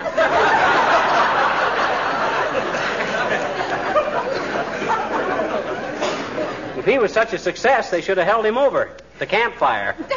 If 6.81 6.87
he 6.87 6.99
was 6.99 7.13
such 7.13 7.33
a 7.35 7.39
success, 7.39 7.91
they 7.91 8.01
should 8.01 8.17
have 8.19 8.27
held 8.27 8.47
him 8.47 8.57
over. 8.57 8.97
The 9.19 9.27
campfire. 9.27 9.95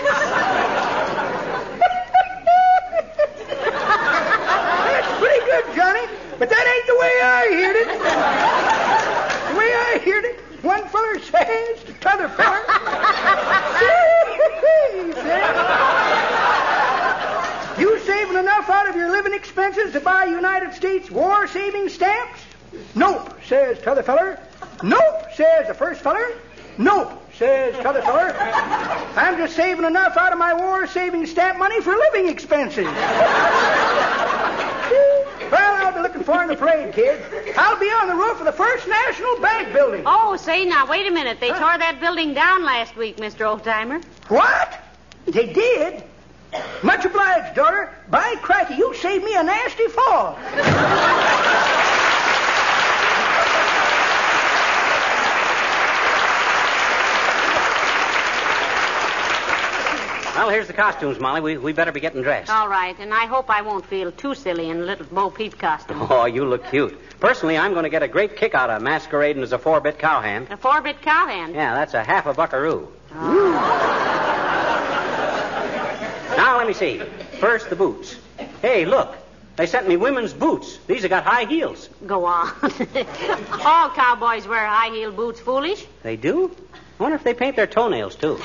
That's 3.84 5.20
pretty 5.20 5.46
good, 5.46 5.76
Johnny. 5.76 6.08
But 6.44 6.50
that 6.50 6.68
ain't 6.76 6.88
the 6.88 7.00
way 7.00 7.22
I 7.24 7.48
heard 7.56 7.78
it. 7.78 7.88
The 9.48 9.56
way 9.58 9.72
I 9.74 9.98
heard 10.04 10.26
it, 10.26 10.36
one 10.62 10.86
feller 10.90 11.18
says 11.20 11.84
to 11.86 11.94
t'other 12.02 12.28
feller, 12.28 12.60
You 17.80 17.98
saving 18.00 18.36
enough 18.36 18.70
out 18.70 18.90
of 18.90 18.96
your 18.98 19.10
living 19.10 19.34
expenses 19.34 19.94
to 19.94 20.02
buy 20.02 20.26
United 20.26 20.74
States 20.74 21.10
war 21.10 21.48
saving 21.48 21.88
stamps? 21.88 22.42
Nope, 22.94 23.40
says 23.48 23.80
t'other 23.80 24.04
feller. 24.04 24.38
Nope, 24.84 25.32
says 25.36 25.70
the 25.70 25.74
first 25.74 26.02
feller. 26.02 26.28
Nope, 26.78 27.24
says 27.38 27.74
t'other 27.82 28.02
feller. 28.02 28.36
I'm 29.16 29.38
just 29.38 29.56
saving 29.56 29.86
enough 29.86 30.18
out 30.18 30.34
of 30.34 30.40
my 30.40 30.54
war 30.54 30.88
saving 30.88 31.26
stamp 31.26 31.58
money 31.58 31.80
for 31.80 31.96
living 31.96 32.28
expenses. 32.28 32.90
Well, 35.54 35.86
I'll 35.86 35.94
be 35.94 36.00
looking 36.00 36.24
for 36.24 36.42
in 36.42 36.43
the 36.54 36.60
parade, 36.66 36.94
kid. 36.94 37.22
I'll 37.58 37.80
be 37.80 37.88
on 37.88 38.08
the 38.08 38.16
roof 38.16 38.40
of 38.40 38.46
the 38.46 38.52
First 38.52 38.88
National 38.88 39.40
Bank 39.40 39.74
building. 39.74 40.04
Oh, 40.06 40.36
say 40.36 40.66
now, 40.66 40.86
wait 40.88 41.08
a 41.08 41.12
minute. 41.12 41.40
They 41.40 41.50
tore 41.50 41.78
that 41.78 42.00
building 42.00 42.34
down 42.34 42.64
last 42.64 42.96
week, 42.96 43.18
Mr. 43.18 43.46
Oldtimer. 43.46 44.04
What? 44.28 44.80
They 45.26 45.52
did? 45.52 46.04
Much 46.84 47.06
obliged, 47.06 47.56
daughter. 47.56 47.94
By 48.10 48.36
cracky, 48.42 48.76
you 48.76 48.94
saved 48.96 49.24
me 49.24 49.36
a 49.36 49.44
nasty 49.44 49.88
fall. 49.88 50.38
Well, 60.36 60.50
here's 60.50 60.66
the 60.68 60.74
costumes, 60.74 61.20
Molly. 61.20 61.42
We, 61.42 61.58
we 61.58 61.74
better 61.74 61.92
be 61.92 62.00
getting 62.00 62.24
dressed. 62.24 62.50
All 62.50 62.68
right, 62.68 62.98
and 63.00 63.14
I 63.14 63.28
hope 63.28 63.50
I 63.52 63.62
won't 63.62 63.86
feel 63.86 64.12
too 64.12 64.34
silly 64.34 64.70
in 64.70 64.78
a 64.82 64.84
little 64.84 65.06
Bo 65.06 65.30
Peep 65.30 65.58
costume. 65.60 66.02
Oh, 66.10 66.26
you 66.26 66.44
look 66.46 66.66
cute. 66.70 67.00
Personally, 67.20 67.58
I'm 67.58 67.74
going 67.74 67.84
to 67.84 67.90
get 67.90 68.02
a 68.04 68.08
great 68.08 68.36
kick 68.36 68.56
out 68.56 68.70
of 68.70 68.82
masquerading 68.82 69.44
as 69.44 69.52
a 69.52 69.60
four-bit 69.60 70.00
cowhand. 70.00 70.48
A 70.50 70.58
four-bit 70.58 71.02
cowhand. 71.02 71.54
Yeah, 71.54 71.76
that's 71.76 71.94
a 71.94 72.04
half 72.04 72.26
a 72.26 72.34
buckaroo. 72.34 72.88
Oh. 73.14 73.52
Now, 76.36 76.58
let 76.58 76.68
me 76.68 76.74
see. 76.74 77.00
First, 77.40 77.70
the 77.70 77.76
boots. 77.76 78.18
Hey, 78.62 78.86
look. 78.86 79.16
They 79.56 79.68
sent 79.68 79.88
me 79.88 79.98
women's 79.98 80.34
boots. 80.34 80.80
These 80.88 81.04
have 81.04 81.12
got 81.12 81.24
high 81.24 81.46
heels. 81.46 81.88
Go 82.08 82.26
on. 82.26 82.52
All 83.64 83.90
cowboys 83.92 84.48
wear 84.48 84.66
high-heeled 84.66 85.16
boots, 85.16 85.40
foolish. 85.40 85.86
They 86.02 86.16
do? 86.16 86.56
I 87.00 87.04
wonder 87.04 87.16
if 87.16 87.24
they 87.24 87.34
paint 87.34 87.56
their 87.56 87.68
toenails, 87.68 88.16
too. 88.16 88.38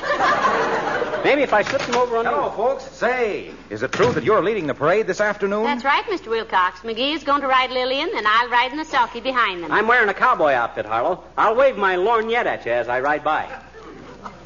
Maybe 1.23 1.41
if 1.43 1.53
I 1.53 1.63
slip 1.63 1.81
them 1.81 1.95
over 1.95 2.17
on 2.17 2.25
Hello, 2.25 2.49
folks. 2.51 2.85
Say, 2.91 3.51
is 3.69 3.83
it 3.83 3.91
true 3.91 4.11
that 4.13 4.23
you're 4.23 4.41
leading 4.43 4.67
the 4.67 4.73
parade 4.73 5.05
this 5.05 5.19
afternoon? 5.19 5.63
That's 5.63 5.83
right, 5.83 6.03
Mr. 6.05 6.27
Wilcox. 6.27 6.79
McGee 6.79 7.13
is 7.13 7.23
going 7.23 7.41
to 7.41 7.47
ride 7.47 7.71
Lillian, 7.71 8.09
and 8.15 8.25
I'll 8.25 8.49
ride 8.49 8.71
in 8.71 8.77
the 8.77 8.85
sulky 8.85 9.19
behind 9.19 9.63
them. 9.63 9.71
I'm 9.71 9.87
wearing 9.87 10.09
a 10.09 10.13
cowboy 10.13 10.53
outfit, 10.53 10.85
Harlow. 10.85 11.23
I'll 11.37 11.55
wave 11.55 11.77
my 11.77 11.97
lorgnette 11.97 12.45
at 12.45 12.65
you 12.65 12.71
as 12.71 12.87
I 12.87 13.01
ride 13.01 13.23
by. 13.23 13.49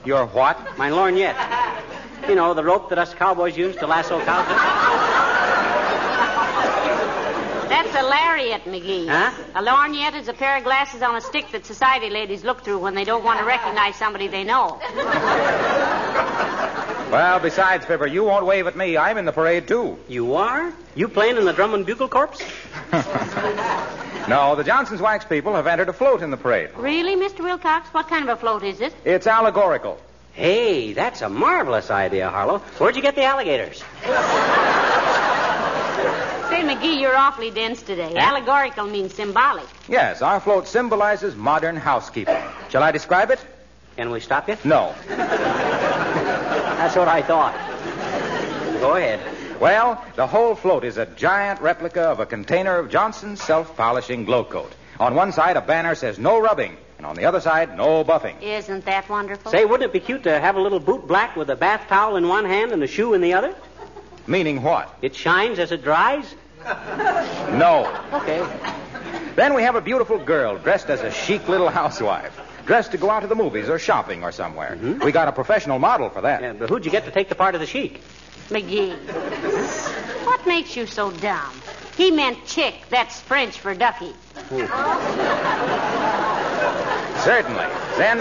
Your 0.03 0.25
what? 0.25 0.77
My 0.77 0.89
lorgnette. 0.89 1.37
You 2.27 2.35
know, 2.35 2.53
the 2.53 2.63
rope 2.63 2.89
that 2.89 2.97
us 2.97 3.13
cowboys 3.13 3.55
use 3.55 3.75
to 3.77 3.87
lasso 3.87 4.19
cows. 4.25 4.92
That's 7.73 7.95
a 7.95 8.03
lariat, 8.03 8.65
McGee. 8.65 9.07
Huh? 9.07 9.31
A 9.55 9.63
lorgnette 9.63 10.13
is 10.13 10.27
a 10.27 10.33
pair 10.33 10.57
of 10.57 10.63
glasses 10.63 11.01
on 11.01 11.15
a 11.15 11.21
stick 11.21 11.49
that 11.53 11.65
society 11.65 12.11
ladies 12.11 12.43
look 12.43 12.63
through 12.63 12.77
when 12.77 12.93
they 12.93 13.03
don't 13.03 13.23
want 13.23 13.39
to 13.39 13.45
recognize 13.45 13.95
somebody 13.95 14.27
they 14.27 14.43
know. 14.43 14.79
Well, 17.11 17.39
besides, 17.39 17.83
Fibber, 17.85 18.05
you 18.05 18.23
won't 18.23 18.45
wave 18.45 18.67
at 18.67 18.77
me. 18.77 18.95
I'm 18.95 19.17
in 19.17 19.25
the 19.25 19.31
parade, 19.31 19.67
too. 19.67 19.97
You 20.07 20.35
are? 20.35 20.71
You 20.93 21.07
playing 21.07 21.37
in 21.37 21.45
the 21.45 21.53
drum 21.53 21.73
and 21.73 21.83
bugle 21.85 22.07
corps? 22.07 22.37
No, 24.29 24.55
the 24.55 24.63
Johnson's 24.63 25.01
Wax 25.01 25.25
people 25.25 25.53
have 25.53 25.67
entered 25.67 25.89
a 25.89 25.93
float 25.93 26.21
in 26.21 26.31
the 26.31 26.37
parade. 26.37 26.69
Really, 26.77 27.17
Mr. 27.17 27.39
Wilcox? 27.39 27.89
What 27.89 28.07
kind 28.07 28.23
of 28.23 28.37
a 28.37 28.39
float 28.39 28.63
is 28.63 28.79
it? 28.79 28.95
It's 29.03 29.27
allegorical. 29.27 29.99
Hey, 30.31 30.93
that's 30.93 31.21
a 31.21 31.27
marvelous 31.27 31.91
idea, 31.91 32.29
Harlow. 32.29 32.59
Where'd 32.77 32.95
you 32.95 33.01
get 33.01 33.15
the 33.15 33.23
alligators? 33.23 33.83
Say, 36.63 36.75
McGee, 36.75 37.01
you're 37.01 37.17
awfully 37.17 37.51
dense 37.51 37.81
today. 37.81 38.15
Allegorical 38.15 38.85
means 38.85 39.13
symbolic. 39.13 39.65
Yes, 39.89 40.21
our 40.21 40.39
float 40.39 40.65
symbolizes 40.65 41.35
modern 41.35 41.75
housekeeping. 41.75 42.41
Shall 42.69 42.81
I 42.81 42.91
describe 42.91 43.31
it? 43.31 43.45
Can 43.97 44.11
we 44.11 44.21
stop 44.21 44.47
you? 44.47 44.55
No. 44.63 44.95
That's 45.09 46.95
what 46.95 47.09
I 47.09 47.21
thought. 47.21 47.53
Go 48.79 48.95
ahead. 48.95 49.19
Well, 49.59 50.01
the 50.15 50.25
whole 50.25 50.55
float 50.55 50.85
is 50.85 50.95
a 50.95 51.05
giant 51.05 51.59
replica 51.59 52.03
of 52.03 52.21
a 52.21 52.25
container 52.25 52.77
of 52.77 52.89
Johnson's 52.89 53.41
self-polishing 53.41 54.23
glow 54.23 54.45
coat. 54.45 54.73
On 55.01 55.15
one 55.15 55.33
side, 55.33 55.57
a 55.57 55.61
banner 55.61 55.95
says 55.95 56.17
no 56.17 56.39
rubbing, 56.39 56.77
and 56.97 57.05
on 57.05 57.17
the 57.17 57.25
other 57.25 57.41
side, 57.41 57.75
no 57.75 58.05
buffing. 58.05 58.41
Isn't 58.41 58.85
that 58.85 59.09
wonderful? 59.09 59.51
Say, 59.51 59.65
wouldn't 59.65 59.89
it 59.89 59.91
be 59.91 59.99
cute 59.99 60.23
to 60.23 60.39
have 60.39 60.55
a 60.55 60.61
little 60.61 60.79
boot 60.79 61.07
black 61.09 61.35
with 61.35 61.49
a 61.49 61.57
bath 61.57 61.89
towel 61.89 62.15
in 62.15 62.29
one 62.29 62.45
hand 62.45 62.71
and 62.71 62.81
a 62.81 62.87
shoe 62.87 63.13
in 63.13 63.19
the 63.19 63.33
other? 63.33 63.53
Meaning 64.27 64.63
what? 64.63 64.97
It 65.01 65.13
shines 65.13 65.59
as 65.59 65.73
it 65.73 65.83
dries? 65.83 66.33
No. 67.57 67.85
Okay. 68.13 68.45
Then 69.35 69.53
we 69.53 69.63
have 69.63 69.75
a 69.75 69.81
beautiful 69.81 70.17
girl 70.17 70.57
dressed 70.57 70.89
as 70.89 71.01
a 71.01 71.11
chic 71.11 71.47
little 71.47 71.69
housewife, 71.69 72.39
dressed 72.65 72.91
to 72.91 72.97
go 72.97 73.09
out 73.09 73.21
to 73.21 73.27
the 73.27 73.35
movies 73.35 73.69
or 73.69 73.79
shopping 73.79 74.23
or 74.23 74.31
somewhere. 74.31 74.77
Mm-hmm. 74.79 75.03
We 75.03 75.11
got 75.11 75.27
a 75.27 75.31
professional 75.31 75.79
model 75.79 76.09
for 76.09 76.21
that. 76.21 76.41
Yeah, 76.41 76.53
but 76.53 76.69
who'd 76.69 76.85
you 76.85 76.91
get 76.91 77.05
to 77.05 77.11
take 77.11 77.29
the 77.29 77.35
part 77.35 77.55
of 77.55 77.61
the 77.61 77.67
chic? 77.67 78.01
McGee. 78.49 78.95
What 80.25 80.45
makes 80.45 80.75
you 80.75 80.85
so 80.85 81.11
dumb? 81.11 81.53
He 81.97 82.11
meant 82.11 82.45
chick. 82.45 82.75
That's 82.89 83.19
French 83.21 83.59
for 83.59 83.73
ducky. 83.73 84.13
Hmm. 84.49 84.65
Certainly. 87.23 87.65
Then, 87.97 88.17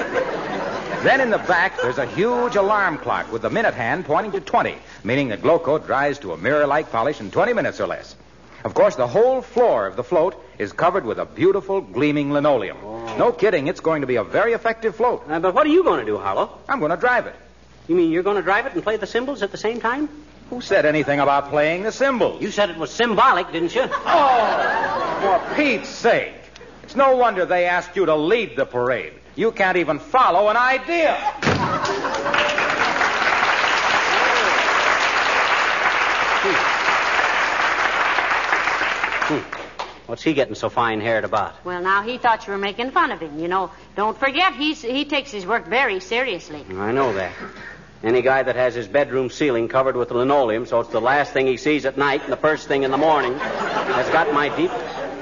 then 1.02 1.20
in 1.20 1.30
the 1.30 1.38
back, 1.38 1.80
there's 1.80 1.98
a 1.98 2.06
huge 2.06 2.56
alarm 2.56 2.98
clock 2.98 3.32
with 3.32 3.42
the 3.42 3.50
minute 3.50 3.74
hand 3.74 4.04
pointing 4.04 4.32
to 4.32 4.40
20, 4.40 4.76
meaning 5.04 5.28
the 5.28 5.36
glow 5.36 5.58
coat 5.58 5.86
dries 5.86 6.18
to 6.20 6.32
a 6.32 6.36
mirror-like 6.36 6.92
polish 6.92 7.20
in 7.20 7.30
20 7.30 7.52
minutes 7.52 7.80
or 7.80 7.86
less. 7.86 8.14
Of 8.64 8.74
course, 8.74 8.94
the 8.94 9.08
whole 9.08 9.42
floor 9.42 9.86
of 9.86 9.96
the 9.96 10.04
float 10.04 10.36
is 10.58 10.72
covered 10.72 11.04
with 11.04 11.18
a 11.18 11.24
beautiful, 11.24 11.80
gleaming 11.80 12.32
linoleum. 12.32 12.76
No 13.18 13.32
kidding, 13.32 13.66
it's 13.66 13.80
going 13.80 14.02
to 14.02 14.06
be 14.06 14.16
a 14.16 14.24
very 14.24 14.52
effective 14.52 14.94
float. 14.94 15.24
Uh, 15.28 15.40
but 15.40 15.54
what 15.54 15.66
are 15.66 15.70
you 15.70 15.82
going 15.82 16.00
to 16.00 16.06
do, 16.06 16.16
Harlow? 16.16 16.58
I'm 16.68 16.78
going 16.78 16.92
to 16.92 16.96
drive 16.96 17.26
it. 17.26 17.34
You 17.88 17.96
mean 17.96 18.12
you're 18.12 18.22
going 18.22 18.36
to 18.36 18.42
drive 18.42 18.66
it 18.66 18.74
and 18.74 18.82
play 18.82 18.96
the 18.96 19.06
cymbals 19.06 19.42
at 19.42 19.50
the 19.50 19.58
same 19.58 19.80
time? 19.80 20.08
Who 20.50 20.60
said 20.60 20.86
anything 20.86 21.18
about 21.18 21.48
playing 21.48 21.82
the 21.82 21.90
cymbals? 21.90 22.40
You 22.40 22.50
said 22.50 22.70
it 22.70 22.76
was 22.76 22.92
symbolic, 22.92 23.50
didn't 23.50 23.74
you? 23.74 23.88
Oh, 23.90 25.46
for 25.48 25.54
Pete's 25.56 25.88
sake. 25.88 26.34
It's 26.84 26.94
no 26.94 27.16
wonder 27.16 27.44
they 27.44 27.64
asked 27.64 27.96
you 27.96 28.06
to 28.06 28.14
lead 28.14 28.56
the 28.56 28.66
parade. 28.66 29.14
You 29.34 29.50
can't 29.50 29.78
even 29.78 29.98
follow 29.98 30.48
an 30.48 30.56
idea. 30.56 31.16
What's 40.06 40.22
he 40.22 40.34
getting 40.34 40.54
so 40.54 40.68
fine 40.68 41.00
haired 41.00 41.24
about? 41.24 41.64
Well, 41.64 41.80
now 41.80 42.02
he 42.02 42.18
thought 42.18 42.46
you 42.46 42.52
were 42.52 42.58
making 42.58 42.90
fun 42.90 43.12
of 43.12 43.20
him. 43.20 43.38
You 43.38 43.48
know, 43.48 43.70
don't 43.96 44.18
forget 44.18 44.54
he's 44.54 44.82
he 44.82 45.04
takes 45.04 45.30
his 45.30 45.46
work 45.46 45.66
very 45.66 46.00
seriously. 46.00 46.64
I 46.76 46.92
know 46.92 47.12
that. 47.14 47.32
Any 48.02 48.20
guy 48.20 48.42
that 48.42 48.56
has 48.56 48.74
his 48.74 48.88
bedroom 48.88 49.30
ceiling 49.30 49.68
covered 49.68 49.94
with 49.96 50.10
linoleum 50.10 50.66
so 50.66 50.80
it's 50.80 50.90
the 50.90 51.00
last 51.00 51.32
thing 51.32 51.46
he 51.46 51.56
sees 51.56 51.86
at 51.86 51.96
night 51.96 52.22
and 52.24 52.32
the 52.32 52.36
first 52.36 52.66
thing 52.66 52.82
in 52.82 52.90
the 52.90 52.98
morning 52.98 53.38
has 53.38 54.08
got 54.10 54.32
my 54.34 54.48
deep. 54.56 54.72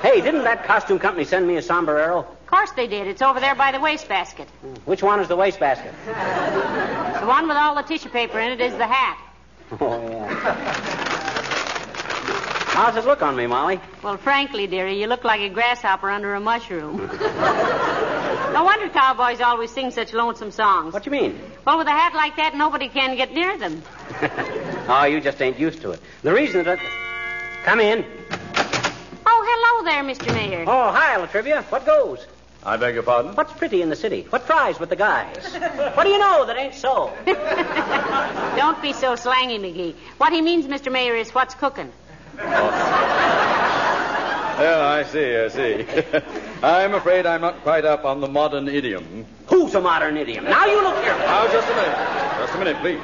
Hey, 0.00 0.22
didn't 0.22 0.44
that 0.44 0.64
costume 0.64 0.98
company 0.98 1.26
send 1.26 1.46
me 1.46 1.56
a 1.56 1.62
sombrero? 1.62 2.20
Of 2.20 2.46
course 2.46 2.70
they 2.72 2.86
did. 2.86 3.06
It's 3.06 3.20
over 3.20 3.38
there 3.38 3.54
by 3.54 3.70
the 3.70 3.80
wastebasket. 3.80 4.48
Which 4.86 5.02
one 5.02 5.20
is 5.20 5.28
the 5.28 5.36
wastebasket? 5.36 5.92
The 6.06 7.26
one 7.26 7.46
with 7.46 7.56
all 7.58 7.74
the 7.74 7.82
tissue 7.82 8.08
paper 8.08 8.40
in 8.40 8.52
it 8.52 8.62
is 8.62 8.72
the 8.78 8.86
hat. 8.86 9.18
Oh, 9.78 10.00
yeah. 10.30 11.06
How's 12.72 12.96
it 12.96 13.04
look 13.04 13.20
on 13.20 13.34
me, 13.34 13.48
Molly? 13.48 13.80
Well, 14.02 14.16
frankly, 14.16 14.68
dearie, 14.68 15.00
you 15.00 15.08
look 15.08 15.24
like 15.24 15.40
a 15.40 15.48
grasshopper 15.48 16.08
under 16.08 16.34
a 16.34 16.40
mushroom. 16.40 16.98
no 16.98 18.62
wonder 18.64 18.88
cowboys 18.88 19.40
always 19.40 19.72
sing 19.72 19.90
such 19.90 20.12
lonesome 20.12 20.52
songs. 20.52 20.94
What 20.94 21.02
do 21.02 21.10
you 21.10 21.20
mean? 21.20 21.40
Well, 21.66 21.78
with 21.78 21.88
a 21.88 21.90
hat 21.90 22.14
like 22.14 22.36
that, 22.36 22.56
nobody 22.56 22.88
can 22.88 23.16
get 23.16 23.34
near 23.34 23.58
them. 23.58 23.82
oh, 24.88 25.04
you 25.04 25.20
just 25.20 25.42
ain't 25.42 25.58
used 25.58 25.82
to 25.82 25.90
it. 25.90 26.00
The 26.22 26.32
reason 26.32 26.64
that. 26.64 26.78
Come 27.64 27.80
in. 27.80 28.04
Oh, 29.26 29.82
hello 29.82 29.90
there, 29.90 30.04
Mr. 30.04 30.32
Mayor. 30.32 30.64
Oh, 30.66 30.92
hi, 30.92 31.16
Latrivia. 31.18 31.64
What 31.64 31.84
goes? 31.84 32.24
I 32.62 32.76
beg 32.76 32.94
your 32.94 33.02
pardon? 33.02 33.34
What's 33.34 33.52
pretty 33.52 33.82
in 33.82 33.88
the 33.88 33.96
city? 33.96 34.26
What 34.30 34.42
fries 34.42 34.78
with 34.78 34.90
the 34.90 34.96
guys? 34.96 35.54
what 35.94 36.04
do 36.04 36.10
you 36.10 36.18
know 36.18 36.46
that 36.46 36.56
ain't 36.56 36.74
so? 36.74 37.12
Don't 38.56 38.80
be 38.80 38.92
so 38.92 39.16
slangy, 39.16 39.58
McGee. 39.58 39.94
What 40.18 40.32
he 40.32 40.40
means, 40.40 40.66
Mr. 40.66 40.92
Mayor, 40.92 41.16
is 41.16 41.34
what's 41.34 41.54
cooking. 41.54 41.90
Yeah, 44.60 44.86
I 44.86 45.04
see, 45.04 45.36
I 45.36 45.48
see. 45.48 45.86
I'm 46.62 46.92
afraid 46.92 47.24
I'm 47.24 47.40
not 47.40 47.62
quite 47.62 47.86
up 47.86 48.04
on 48.04 48.20
the 48.20 48.28
modern 48.28 48.68
idiom. 48.68 49.24
Who's 49.46 49.74
a 49.74 49.80
modern 49.80 50.18
idiom? 50.18 50.44
Now 50.44 50.66
you 50.66 50.82
look 50.82 50.96
here. 51.02 51.16
Now, 51.16 51.50
just 51.50 51.66
a 51.66 51.74
minute. 51.74 51.96
Just 52.38 52.54
a 52.54 52.58
minute, 52.58 52.76
please. 52.80 53.00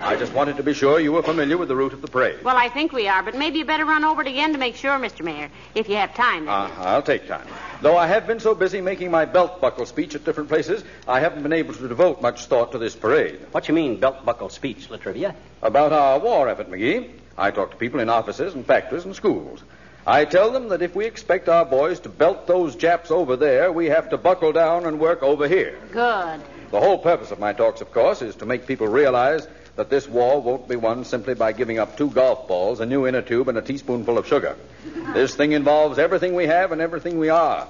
I 0.00 0.16
just 0.16 0.32
wanted 0.32 0.56
to 0.58 0.62
be 0.62 0.72
sure 0.74 1.00
you 1.00 1.12
were 1.12 1.22
familiar 1.22 1.56
with 1.56 1.68
the 1.68 1.76
route 1.76 1.92
of 1.92 2.02
the 2.02 2.08
parade. 2.08 2.42
Well, 2.42 2.56
I 2.56 2.68
think 2.68 2.92
we 2.92 3.08
are, 3.08 3.22
but 3.22 3.34
maybe 3.34 3.58
you 3.58 3.64
better 3.64 3.84
run 3.84 4.04
over 4.04 4.20
it 4.22 4.28
again 4.28 4.52
to 4.52 4.58
make 4.58 4.76
sure, 4.76 4.92
Mr. 4.98 5.24
Mayor, 5.24 5.50
if 5.74 5.88
you 5.88 5.96
have 5.96 6.14
time. 6.14 6.48
Uh, 6.48 6.70
I'll 6.78 7.02
take 7.02 7.26
time. 7.26 7.46
Though 7.80 7.96
I 7.96 8.06
have 8.06 8.26
been 8.26 8.40
so 8.40 8.54
busy 8.54 8.80
making 8.80 9.10
my 9.10 9.24
belt 9.24 9.60
buckle 9.60 9.86
speech 9.86 10.14
at 10.14 10.24
different 10.24 10.48
places, 10.48 10.84
I 11.08 11.20
haven't 11.20 11.42
been 11.42 11.52
able 11.54 11.74
to 11.74 11.88
devote 11.88 12.22
much 12.22 12.46
thought 12.46 12.72
to 12.72 12.78
this 12.78 12.94
parade. 12.94 13.40
What 13.52 13.68
you 13.68 13.74
mean, 13.74 13.98
belt 14.00 14.24
buckle 14.24 14.48
speech, 14.50 14.88
Latrivia? 14.88 15.34
About 15.62 15.92
our 15.92 16.18
war 16.18 16.48
effort, 16.48 16.70
McGee. 16.70 17.10
I 17.36 17.50
talk 17.50 17.70
to 17.72 17.76
people 17.76 18.00
in 18.00 18.08
offices 18.08 18.54
and 18.54 18.64
factories 18.64 19.04
and 19.04 19.14
schools. 19.14 19.62
I 20.06 20.26
tell 20.26 20.50
them 20.50 20.68
that 20.68 20.82
if 20.82 20.94
we 20.94 21.06
expect 21.06 21.48
our 21.48 21.64
boys 21.64 22.00
to 22.00 22.08
belt 22.08 22.46
those 22.46 22.76
Japs 22.76 23.10
over 23.10 23.36
there, 23.36 23.72
we 23.72 23.86
have 23.86 24.10
to 24.10 24.18
buckle 24.18 24.52
down 24.52 24.84
and 24.84 25.00
work 25.00 25.22
over 25.22 25.48
here. 25.48 25.78
Good. 25.92 26.40
The 26.70 26.80
whole 26.80 26.98
purpose 26.98 27.30
of 27.30 27.38
my 27.38 27.52
talks, 27.52 27.80
of 27.80 27.90
course, 27.90 28.20
is 28.20 28.36
to 28.36 28.46
make 28.46 28.66
people 28.66 28.86
realize 28.86 29.48
that 29.76 29.90
this 29.90 30.06
war 30.06 30.40
won't 30.42 30.68
be 30.68 30.76
won 30.76 31.04
simply 31.04 31.34
by 31.34 31.52
giving 31.52 31.78
up 31.78 31.96
two 31.96 32.10
golf 32.10 32.46
balls, 32.46 32.80
a 32.80 32.86
new 32.86 33.06
inner 33.06 33.22
tube, 33.22 33.48
and 33.48 33.58
a 33.58 33.62
teaspoonful 33.62 34.18
of 34.18 34.26
sugar. 34.26 34.56
This 35.14 35.34
thing 35.36 35.52
involves 35.52 35.98
everything 35.98 36.34
we 36.34 36.46
have 36.46 36.72
and 36.72 36.80
everything 36.80 37.18
we 37.18 37.28
are. 37.28 37.68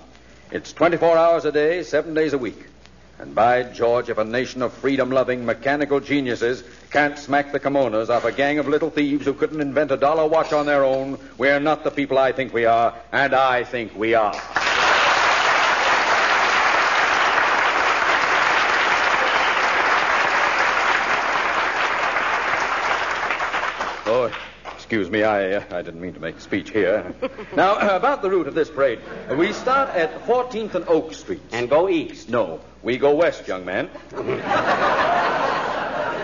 It's 0.50 0.72
24 0.72 1.16
hours 1.16 1.44
a 1.44 1.52
day, 1.52 1.82
seven 1.82 2.14
days 2.14 2.32
a 2.32 2.38
week. 2.38 2.66
And 3.18 3.34
by 3.34 3.62
George, 3.62 4.08
if 4.08 4.18
a 4.18 4.24
nation 4.24 4.60
of 4.60 4.72
freedom 4.72 5.10
loving, 5.10 5.46
mechanical 5.46 6.00
geniuses 6.00 6.64
can't 6.90 7.16
smack 7.16 7.52
the 7.52 7.60
kimonos 7.60 8.08
off 8.08 8.24
a 8.24 8.32
gang 8.32 8.58
of 8.58 8.66
little 8.66 8.90
thieves 8.90 9.24
who 9.24 9.34
couldn't 9.34 9.60
invent 9.60 9.92
a 9.92 9.96
dollar 9.96 10.26
watch 10.26 10.52
on 10.52 10.66
their 10.66 10.84
own, 10.84 11.18
we're 11.38 11.60
not 11.60 11.84
the 11.84 11.90
people 11.90 12.18
I 12.18 12.32
think 12.32 12.52
we 12.52 12.64
are, 12.64 12.94
and 13.12 13.32
I 13.32 13.62
think 13.62 13.94
we 13.94 14.14
are. 14.14 14.34
Oh, 24.06 24.30
excuse 24.84 25.10
me, 25.10 25.22
I, 25.22 25.52
uh, 25.52 25.64
I 25.70 25.80
didn't 25.80 26.02
mean 26.02 26.12
to 26.12 26.20
make 26.20 26.36
a 26.36 26.40
speech 26.40 26.68
here. 26.68 27.14
now, 27.56 27.76
uh, 27.76 27.96
about 27.96 28.20
the 28.20 28.28
route 28.28 28.46
of 28.46 28.54
this 28.54 28.68
parade. 28.68 29.00
We 29.34 29.54
start 29.54 29.88
at 29.96 30.26
14th 30.26 30.74
and 30.74 30.86
Oak 30.88 31.14
Streets. 31.14 31.54
And 31.54 31.70
go 31.70 31.88
east. 31.88 32.28
No, 32.28 32.60
we 32.82 32.98
go 32.98 33.14
west, 33.14 33.48
young 33.48 33.64
man. 33.64 33.88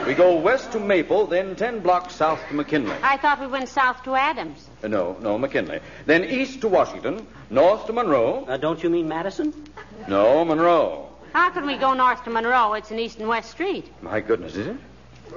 we 0.06 0.12
go 0.12 0.36
west 0.36 0.72
to 0.72 0.78
Maple, 0.78 1.26
then 1.26 1.56
10 1.56 1.80
blocks 1.80 2.14
south 2.14 2.38
to 2.48 2.54
McKinley. 2.54 2.94
I 3.02 3.16
thought 3.16 3.40
we 3.40 3.46
went 3.46 3.70
south 3.70 4.02
to 4.02 4.14
Adams. 4.14 4.68
Uh, 4.84 4.88
no, 4.88 5.16
no, 5.22 5.38
McKinley. 5.38 5.80
Then 6.04 6.24
east 6.24 6.60
to 6.60 6.68
Washington, 6.68 7.26
north 7.48 7.86
to 7.86 7.94
Monroe. 7.94 8.44
Uh, 8.46 8.58
don't 8.58 8.82
you 8.82 8.90
mean 8.90 9.08
Madison? 9.08 9.54
No, 10.06 10.44
Monroe. 10.44 11.08
How 11.32 11.48
can 11.48 11.64
we 11.64 11.78
go 11.78 11.94
north 11.94 12.24
to 12.24 12.30
Monroe? 12.30 12.74
It's 12.74 12.90
an 12.90 12.98
east 12.98 13.20
and 13.20 13.28
west 13.28 13.52
street. 13.52 13.90
My 14.02 14.20
goodness, 14.20 14.54
is 14.54 14.66
it? 14.66 14.76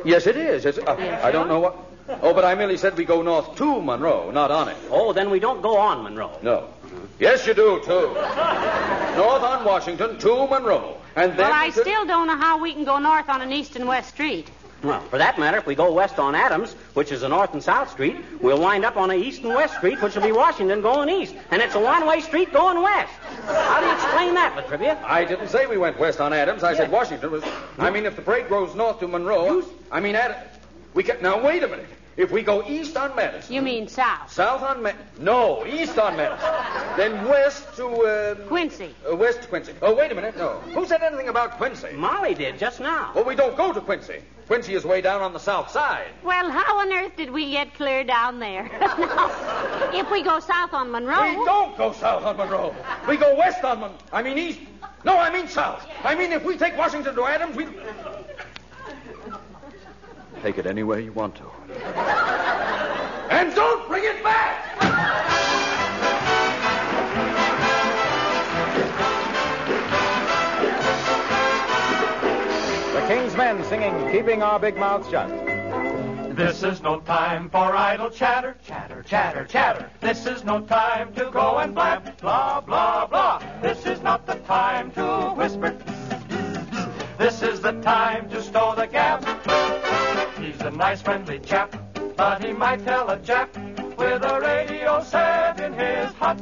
Yes, 0.04 0.28
it 0.28 0.36
is. 0.36 0.66
Yes, 0.66 0.78
uh, 0.78 0.98
Yes, 1.00 1.24
I 1.24 1.32
don't 1.32 1.48
know 1.48 1.62
what. 1.62 1.93
Oh, 2.22 2.34
but 2.34 2.44
I 2.44 2.56
merely 2.56 2.78
said 2.78 2.98
we 2.98 3.06
go 3.06 3.22
north 3.22 3.56
to 3.56 3.82
Monroe, 3.82 4.32
not 4.32 4.52
on 4.52 4.70
it. 4.70 4.78
Oh, 4.92 5.14
then 5.14 5.30
we 5.30 5.40
don't 5.40 5.62
go 5.62 5.78
on 5.78 6.04
Monroe. 6.04 6.38
No. 6.42 6.70
Yes, 7.20 7.48
you 7.48 7.54
do, 7.54 7.82
too. 7.86 8.14
north 8.14 9.44
on 9.44 9.64
Washington 9.66 10.18
to 10.20 10.48
Monroe. 10.48 10.98
And 11.16 11.32
then. 11.32 11.38
Well, 11.50 11.54
I 11.54 11.70
to- 11.70 11.82
still 11.82 12.06
don't 12.06 12.28
know 12.28 12.38
how 12.38 12.60
we 12.60 12.74
can 12.74 12.84
go 12.84 12.98
north 13.00 13.30
on 13.30 13.42
an 13.42 13.52
east 13.52 13.76
and 13.76 13.88
west 13.88 14.10
street. 14.10 14.50
Well, 14.84 15.00
for 15.00 15.18
that 15.18 15.40
matter, 15.40 15.58
if 15.58 15.66
we 15.66 15.76
go 15.76 15.94
west 15.94 16.20
on 16.20 16.36
Adams, 16.36 16.74
which 16.94 17.14
is 17.14 17.24
a 17.24 17.30
north 17.30 17.54
and 17.54 17.64
south 17.64 17.90
street, 17.90 18.18
we'll 18.42 18.60
wind 18.60 18.84
up 18.84 18.98
on 18.98 19.12
an 19.12 19.18
east 19.18 19.42
and 19.44 19.54
west 19.54 19.76
street, 19.78 20.02
which 20.02 20.14
will 20.16 20.24
be 20.24 20.34
Washington 20.34 20.82
going 20.82 21.08
east. 21.08 21.34
And 21.52 21.62
it's 21.62 21.76
a 21.76 21.80
one-way 21.80 22.20
street 22.20 22.52
going 22.52 22.82
west. 22.82 23.14
How 23.46 23.80
do 23.80 23.86
you 23.86 23.94
explain 23.94 24.34
that, 24.34 24.58
Latrivia? 24.58 25.02
I 25.04 25.24
didn't 25.24 25.48
say 25.48 25.68
we 25.68 25.78
went 25.78 25.98
west 25.98 26.20
on 26.20 26.34
Adams. 26.34 26.64
I 26.64 26.76
said 26.76 26.92
Washington 26.92 27.32
was. 27.32 27.46
I 27.78 27.92
mean, 27.92 28.06
if 28.06 28.18
the 28.18 28.22
parade 28.22 28.50
goes 28.50 28.76
north 28.76 29.00
to 29.00 29.08
Monroe. 29.08 29.64
I 29.90 30.02
mean, 30.02 30.16
Ad... 30.16 30.50
we 30.94 31.04
can. 31.04 31.22
Now, 31.22 31.44
wait 31.44 31.64
a 31.64 31.68
minute. 31.68 31.88
If 32.16 32.30
we 32.30 32.44
go 32.44 32.64
east 32.68 32.96
on 32.96 33.16
Madison. 33.16 33.56
You 33.56 33.64
mean 33.64 33.88
south. 33.88 34.32
South 34.32 34.62
on 34.62 34.84
Ma- 34.84 34.92
No, 35.20 35.66
east 35.66 35.98
on 35.98 36.16
Madison. 36.16 36.48
then 36.96 37.28
west 37.28 37.76
to. 37.78 37.88
Uh, 37.88 38.36
Quincy. 38.48 38.94
uh, 39.12 39.16
west 39.16 39.42
to 39.42 39.48
Quincy. 39.48 39.74
Oh, 39.82 39.96
wait 39.96 40.12
a 40.12 40.16
minute. 40.16 40.38
No. 40.38 40.60
Who 40.76 40.86
said 40.86 41.02
anything 41.02 41.28
about 41.30 41.58
Quincy? 41.58 41.92
Molly 41.94 42.36
did 42.36 42.60
just 42.60 42.80
now. 42.80 43.12
Well, 43.16 43.24
we 43.24 43.34
don't 43.36 43.58
go 43.58 43.74
to 43.74 43.82
Quincy. 43.82 44.22
Quincy 44.46 44.76
is 44.76 44.84
way 44.86 45.02
down 45.02 45.22
on 45.24 45.34
the 45.34 45.40
south 45.40 45.72
side. 45.72 46.06
Well, 46.24 46.52
how 46.52 46.82
on 46.82 46.94
earth 46.94 47.16
did 47.18 47.32
we 47.32 47.50
get 47.50 47.74
clear 47.74 48.04
down 48.04 48.38
there? 48.40 48.70
Now, 48.80 49.90
if 49.94 50.12
we 50.12 50.22
go 50.22 50.40
south 50.40 50.74
on 50.74 50.92
Monroe. 50.92 51.40
We 51.40 51.46
don't 51.46 51.76
go 51.78 51.94
south 51.94 52.24
on 52.26 52.38
Monroe. 52.38 52.76
We 53.08 53.18
go 53.18 53.36
west 53.36 53.64
on 53.64 53.80
Monroe. 53.80 53.98
I 54.12 54.22
mean 54.22 54.38
east. 54.38 54.60
No, 55.04 55.18
I 55.18 55.32
mean 55.34 55.48
south. 55.48 55.84
I 56.04 56.14
mean 56.14 56.32
if 56.32 56.44
we 56.46 56.58
take 56.58 56.78
Washington 56.78 57.16
to 57.16 57.26
Adams, 57.26 57.56
we. 57.56 57.66
Take 60.44 60.58
it 60.58 60.66
anywhere 60.66 61.00
you 61.00 61.14
want 61.14 61.36
to. 61.36 61.44
and 63.30 63.56
don't 63.56 63.88
bring 63.88 64.04
it 64.04 64.22
back! 64.22 64.78
The 72.92 73.08
King's 73.08 73.38
Men 73.38 73.64
singing 73.64 74.12
Keeping 74.12 74.44
Our 74.44 74.60
Big 74.60 74.76
Mouths 74.76 75.10
Shut. 75.10 75.30
This 76.36 76.62
is 76.62 76.82
no 76.82 77.00
time 77.00 77.50
for 77.50 77.74
idle 77.74 78.10
chatter, 78.10 78.58
chatter, 78.66 79.02
chatter, 79.04 79.46
chatter. 79.46 79.90
This 80.02 80.26
is 80.26 80.44
no 80.44 80.60
time 80.60 81.14
to 81.14 81.32
go 81.32 81.60
and 81.60 81.74
blab, 81.74 82.20
blah, 82.20 82.60
blah, 82.60 83.08
blah. 83.08 83.42
This 83.62 83.86
is 83.86 84.02
not 84.02 84.26
the 84.26 84.36
time 84.40 84.92
to 84.92 85.34
whisper. 85.38 85.78
This 87.18 87.42
is 87.42 87.62
the 87.62 87.80
time 87.82 88.30
to 88.32 88.44
stow 88.44 88.76
the 88.76 88.88
gap. 88.88 89.33
A 90.64 90.72
nice, 90.72 91.02
friendly 91.02 91.40
chap, 91.40 91.76
but 92.16 92.42
he 92.42 92.54
might 92.54 92.86
tell 92.86 93.10
a 93.10 93.18
Jap 93.18 93.50
with 93.98 94.24
a 94.24 94.40
radio 94.40 95.04
set 95.04 95.60
in 95.60 95.74
his 95.74 96.14
hut. 96.14 96.40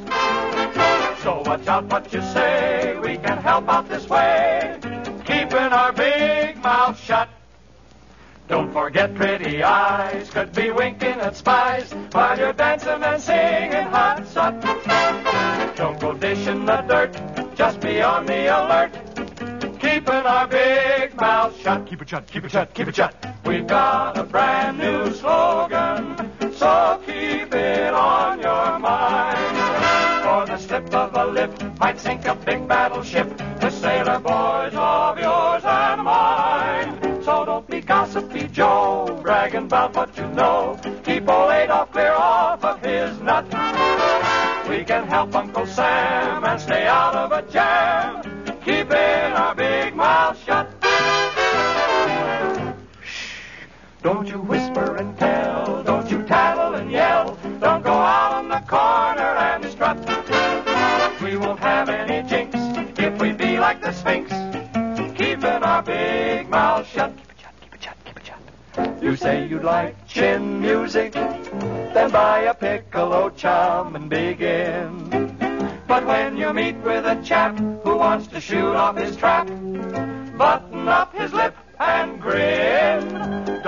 So 1.22 1.42
watch 1.44 1.66
out 1.66 1.86
what 1.86 2.12
you 2.12 2.22
say. 2.22 2.96
We 3.02 3.16
can 3.16 3.38
help 3.38 3.68
out 3.68 3.88
this 3.88 4.08
way, 4.08 4.78
keeping 5.24 5.72
our 5.74 5.92
big 5.92 6.56
mouth 6.62 7.00
shut. 7.00 7.30
Don't 8.46 8.72
forget 8.72 9.12
pretty 9.16 9.60
eyes 9.64 10.30
could 10.30 10.52
be 10.52 10.70
winking 10.70 11.18
at 11.18 11.34
spies 11.34 11.92
while 12.12 12.38
you're 12.38 12.52
dancing 12.52 13.02
and 13.02 13.20
singing 13.20 13.90
hot 13.90 14.24
sut. 14.28 14.54
Don't 15.74 15.98
go 15.98 16.12
dishing 16.12 16.64
the 16.64 16.76
dirt, 16.82 17.56
just 17.56 17.80
be 17.80 18.00
on 18.00 18.26
the 18.26 18.46
alert, 18.46 18.92
keeping 19.92 20.14
our 20.14 20.46
big 20.46 21.14
mouth 21.16 21.60
shut. 21.60 21.86
Keep 21.86 22.02
it 22.02 22.08
shut, 22.08 22.26
keep 22.26 22.44
it 22.44 22.50
shut, 22.50 22.74
keep 22.74 22.88
it 22.88 22.96
shut. 22.96 23.14
We've 23.44 23.66
got 23.66 24.16
a 24.16 24.24
brand 24.24 24.78
new 24.78 25.12
slogan, 25.12 26.30
so 26.52 27.00
keep 27.04 27.52
it 27.54 27.92
on 27.92 28.40
your 28.40 28.78
mind. 28.78 29.56
For 30.24 30.46
the 30.46 30.58
slip 30.58 30.94
of 30.94 31.14
a 31.14 31.26
lip 31.26 31.52
might 31.78 32.00
sink 32.00 32.24
a 32.24 32.34
big 32.34 32.66
battleship. 32.66 33.28
The 33.60 33.70
sailor 33.70 34.18
boys 34.18 34.74
of 34.74 35.18
yours 35.18 35.64
and 35.64 36.02
mine. 36.02 37.22
So 37.22 37.44
don't 37.44 37.68
be 37.68 37.80
gossipy 37.80 38.48
Joe, 38.48 39.20
bragging 39.22 39.64
about 39.64 39.94
what 39.94 40.16
you 40.16 40.26
know. 40.28 40.80
Keep 41.04 41.28
old 41.28 41.52
Adolf 41.52 41.92
clear 41.92 42.12
off 42.12 42.64
of 42.64 42.80
his 42.82 43.20
nut. 43.20 43.46
We 44.68 44.84
can 44.84 45.06
help 45.06 45.34
Uncle 45.34 45.66
Sam 45.66 46.44
and 46.44 46.60
stay 46.60 46.86
out 46.86 47.14
of 47.14 47.32
a 47.32 47.42
jam, 47.50 48.21
don't 54.02 54.26
you 54.28 54.40
whisper 54.40 54.96
and 54.96 55.16
tell, 55.16 55.82
don't 55.84 56.10
you 56.10 56.22
tattle 56.24 56.74
and 56.74 56.90
yell, 56.90 57.38
don't 57.60 57.84
go 57.84 57.92
out 57.92 58.32
on 58.32 58.48
the 58.48 58.58
corner 58.66 59.22
and 59.22 59.64
strut. 59.66 59.96
We 61.22 61.36
won't 61.36 61.60
have 61.60 61.88
any 61.88 62.28
jinx 62.28 62.56
if 62.98 63.20
we 63.20 63.32
be 63.32 63.58
like 63.58 63.80
the 63.80 63.92
Sphinx, 63.92 64.30
keeping 65.16 65.44
our 65.44 65.82
big 65.82 66.48
mouth 66.48 66.86
shut. 66.88 67.16
Keep 67.16 67.30
it 67.30 67.36
keep 67.60 67.74
it 67.74 67.82
shut, 67.82 67.96
keep 68.04 68.16
it 68.16 68.26
shut. 68.26 69.02
You 69.02 69.14
say 69.14 69.46
you'd 69.46 69.62
like 69.62 70.06
chin 70.08 70.60
music, 70.60 71.12
then 71.12 72.10
buy 72.10 72.40
a 72.40 72.54
piccolo 72.54 73.30
chum 73.30 73.94
and 73.94 74.10
begin. 74.10 75.10
But 75.86 76.06
when 76.06 76.36
you 76.36 76.52
meet 76.52 76.76
with 76.78 77.04
a 77.04 77.22
chap 77.22 77.56
who 77.58 77.96
wants 77.96 78.26
to 78.28 78.40
shoot 78.40 78.74
off 78.74 78.96
his 78.96 79.16
trap, 79.16 79.46
button 80.36 80.88
up 80.88 81.14
his 81.14 81.32
lip 81.32 81.54
and 81.78 82.20
grin. 82.20 83.01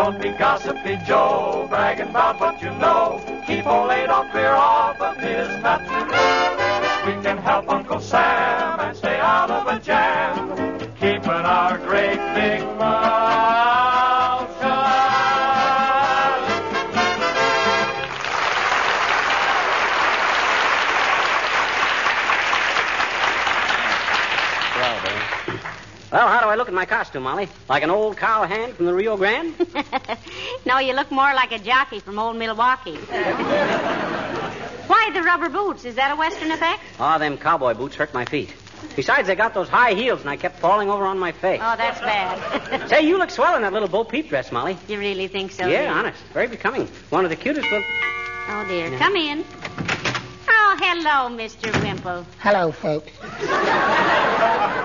Don't 0.05 0.21
be 0.21 0.29
gossipy 0.33 0.99
Joe, 1.07 1.67
bragging 1.71 2.11
about 2.11 2.39
what 2.39 2.61
you 2.61 2.69
know. 2.73 3.23
Keep 3.47 3.67
old 3.67 3.91
Adolf 3.91 4.31
clear 4.33 4.53
off 4.53 5.01
of 5.01 5.17
his 5.17 5.49
nut. 5.63 5.81
We 7.07 7.13
can 7.23 7.39
help 7.39 7.71
Uncle 7.71 8.01
Sam 8.01 8.81
and 8.81 8.95
stay 8.95 9.17
out 9.19 9.51
of 9.51 9.67
a 9.67 9.81
jam, 9.81 10.79
keeping 11.01 11.31
our 11.31 11.79
great 11.79 12.19
big 12.35 12.61
mouth 12.77 13.24
Well, 26.15 26.29
how 26.29 26.41
do 26.43 26.47
I 26.47 26.55
look 26.55 26.69
in 26.69 26.75
my 26.75 26.85
costume, 26.85 27.25
Molly? 27.25 27.49
Like 27.69 27.83
an 27.83 27.91
old 27.91 28.17
cowhand 28.17 28.75
from 28.75 28.87
the 28.87 28.95
Rio 28.95 29.17
Grande? 29.17 29.53
no, 30.65 30.79
you 30.79 30.95
look 30.95 31.11
more 31.11 31.35
like 31.35 31.51
a 31.51 31.59
jockey 31.59 31.99
from 31.99 32.21
old 32.21 32.37
Milwaukee. 32.37 32.95
Why 34.87 35.11
the 35.13 35.25
rubber 35.25 35.49
boots? 35.49 35.85
Is 35.85 35.97
that 35.97 36.13
a 36.13 36.17
Western 36.17 36.53
effect? 36.53 36.85
Oh, 37.01 37.19
them 37.19 37.37
cowboy 37.37 37.75
boots 37.75 37.97
hurt 37.97 38.15
my 38.15 38.25
feet. 38.27 38.55
Besides, 38.95 39.27
they 39.27 39.35
got 39.35 39.55
those 39.55 39.69
high 39.69 39.95
heels, 39.95 40.21
and 40.21 40.31
I 40.31 40.37
kept 40.37 40.61
falling 40.61 40.89
over 40.89 41.05
on 41.05 41.19
my 41.19 41.33
face. 41.33 41.61
Oh, 41.61 41.75
that's 41.77 41.99
bad. 41.99 42.89
Say, 42.89 43.03
you 43.09 43.19
look 43.19 43.31
swell 43.31 43.57
in 43.57 43.63
that 43.63 43.73
little 43.73 43.89
Bo 43.89 44.05
Peep 44.05 44.29
dress, 44.29 44.53
Molly. 44.53 44.79
you 44.87 45.01
really 45.01 45.27
think 45.27 45.51
so? 45.51 45.67
yeah, 45.67 45.83
dear? 45.83 45.91
honest. 45.91 46.23
Very 46.33 46.47
becoming. 46.47 46.87
One 47.11 47.25
of 47.25 47.31
the 47.31 47.37
cutest 47.37 47.69
little... 47.73 47.89
Oh, 48.51 48.65
dear. 48.69 48.97
Come 48.99 49.17
in. 49.17 49.45
Oh, 50.49 50.77
hello, 50.79 51.37
Mr. 51.37 51.73
Wimple. 51.83 52.25
Hello, 52.39 52.71
folks. 52.71 53.11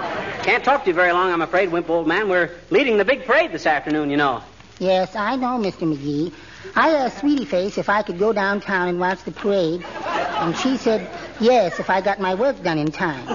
Can't 0.43 0.63
talk 0.63 0.83
to 0.83 0.89
you 0.89 0.93
very 0.93 1.11
long, 1.11 1.31
I'm 1.31 1.41
afraid, 1.41 1.71
Wimp, 1.71 1.89
old 1.89 2.07
man. 2.07 2.29
We're 2.29 2.51
leading 2.69 2.97
the 2.97 3.05
big 3.05 3.25
parade 3.25 3.51
this 3.51 3.65
afternoon, 3.65 4.09
you 4.09 4.17
know. 4.17 4.41
Yes, 4.79 5.15
I 5.15 5.35
know, 5.35 5.59
Mr. 5.59 5.81
McGee. 5.91 6.33
I 6.75 6.91
asked 6.91 7.19
Sweetie 7.19 7.45
Face 7.45 7.77
if 7.77 7.89
I 7.89 8.01
could 8.01 8.17
go 8.17 8.31
downtown 8.31 8.87
and 8.87 8.99
watch 8.99 9.23
the 9.23 9.31
parade, 9.31 9.83
and 10.05 10.55
she 10.57 10.77
said 10.77 11.09
yes 11.39 11.79
if 11.79 11.89
I 11.89 12.01
got 12.01 12.19
my 12.19 12.35
work 12.35 12.61
done 12.63 12.77
in 12.77 12.91
time. 12.91 13.25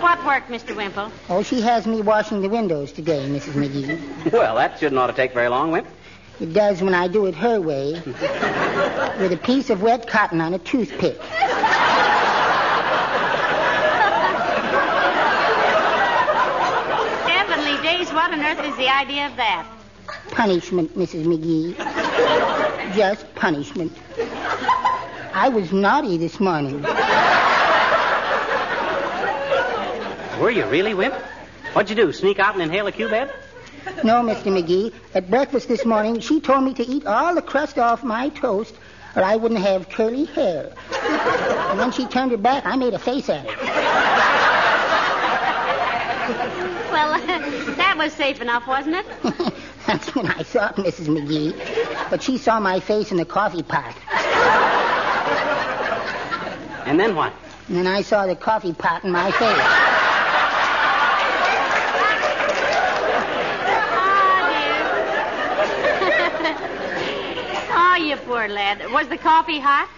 What 0.00 0.24
work, 0.24 0.46
Mr. 0.48 0.74
Wimple? 0.74 1.10
Oh, 1.28 1.42
she 1.42 1.60
has 1.60 1.86
me 1.86 2.00
washing 2.00 2.40
the 2.42 2.48
windows 2.48 2.92
today, 2.92 3.26
Mrs. 3.28 3.52
McGee. 3.52 4.32
Well, 4.32 4.54
that 4.56 4.78
shouldn't 4.78 4.98
ought 4.98 5.08
to 5.08 5.12
take 5.12 5.32
very 5.32 5.48
long, 5.48 5.70
Wimp. 5.70 5.86
It 6.40 6.52
does 6.52 6.82
when 6.82 6.94
I 6.94 7.08
do 7.08 7.26
it 7.26 7.34
her 7.34 7.60
way, 7.60 7.92
with 8.06 9.32
a 9.32 9.40
piece 9.42 9.70
of 9.70 9.82
wet 9.82 10.06
cotton 10.06 10.40
on 10.40 10.54
a 10.54 10.58
toothpick. 10.58 11.20
Heavenly 17.26 17.82
days, 17.82 18.12
what 18.12 18.21
on 18.32 18.40
earth 18.40 18.64
is 18.64 18.74
the 18.76 18.88
idea 18.88 19.26
of 19.26 19.36
that? 19.36 19.66
Punishment, 20.30 20.96
Mrs. 20.96 21.24
McGee. 21.26 21.76
Just 22.96 23.32
punishment. 23.34 23.92
I 25.34 25.50
was 25.50 25.70
naughty 25.72 26.16
this 26.16 26.40
morning. 26.40 26.80
Were 30.40 30.50
you 30.50 30.64
really, 30.66 30.94
Wimp? 30.94 31.14
What'd 31.74 31.90
you 31.90 31.96
do, 32.04 32.12
sneak 32.12 32.38
out 32.38 32.54
and 32.54 32.62
inhale 32.62 32.86
a 32.86 32.92
cubeb? 32.92 33.30
No, 34.02 34.22
Mr. 34.22 34.44
McGee. 34.44 34.94
At 35.14 35.28
breakfast 35.28 35.68
this 35.68 35.84
morning, 35.84 36.20
she 36.20 36.40
told 36.40 36.64
me 36.64 36.72
to 36.74 36.86
eat 36.86 37.04
all 37.06 37.34
the 37.34 37.42
crust 37.42 37.78
off 37.78 38.02
my 38.02 38.30
toast, 38.30 38.74
or 39.14 39.22
I 39.22 39.36
wouldn't 39.36 39.60
have 39.60 39.90
curly 39.90 40.24
hair. 40.24 40.72
And 41.02 41.78
when 41.78 41.92
she 41.92 42.06
turned 42.06 42.30
her 42.30 42.38
back, 42.38 42.64
I 42.64 42.76
made 42.76 42.94
a 42.94 42.98
face 42.98 43.28
at 43.28 43.46
her. 43.46 44.11
Well, 46.92 47.18
that 47.76 47.94
was 47.96 48.12
safe 48.12 48.42
enough, 48.42 48.66
wasn't 48.66 48.96
it? 48.96 49.06
That's 49.86 50.14
what 50.14 50.26
I 50.26 50.42
thought, 50.42 50.76
Mrs. 50.76 51.08
McGee. 51.08 52.10
But 52.10 52.22
she 52.22 52.36
saw 52.36 52.60
my 52.60 52.80
face 52.80 53.10
in 53.10 53.16
the 53.16 53.24
coffee 53.24 53.62
pot. 53.62 53.96
And 56.84 56.98
then 56.98 57.14
what? 57.14 57.32
And 57.68 57.76
then 57.76 57.86
I 57.86 58.02
saw 58.02 58.26
the 58.26 58.34
coffee 58.34 58.74
pot 58.74 59.04
in 59.04 59.12
my 59.12 59.30
face. 59.30 59.92
Oh, 67.74 67.96
you 67.96 68.16
poor 68.16 68.48
lad. 68.48 68.90
Was 68.92 69.06
the 69.08 69.16
coffee 69.16 69.60
hot? 69.60 69.88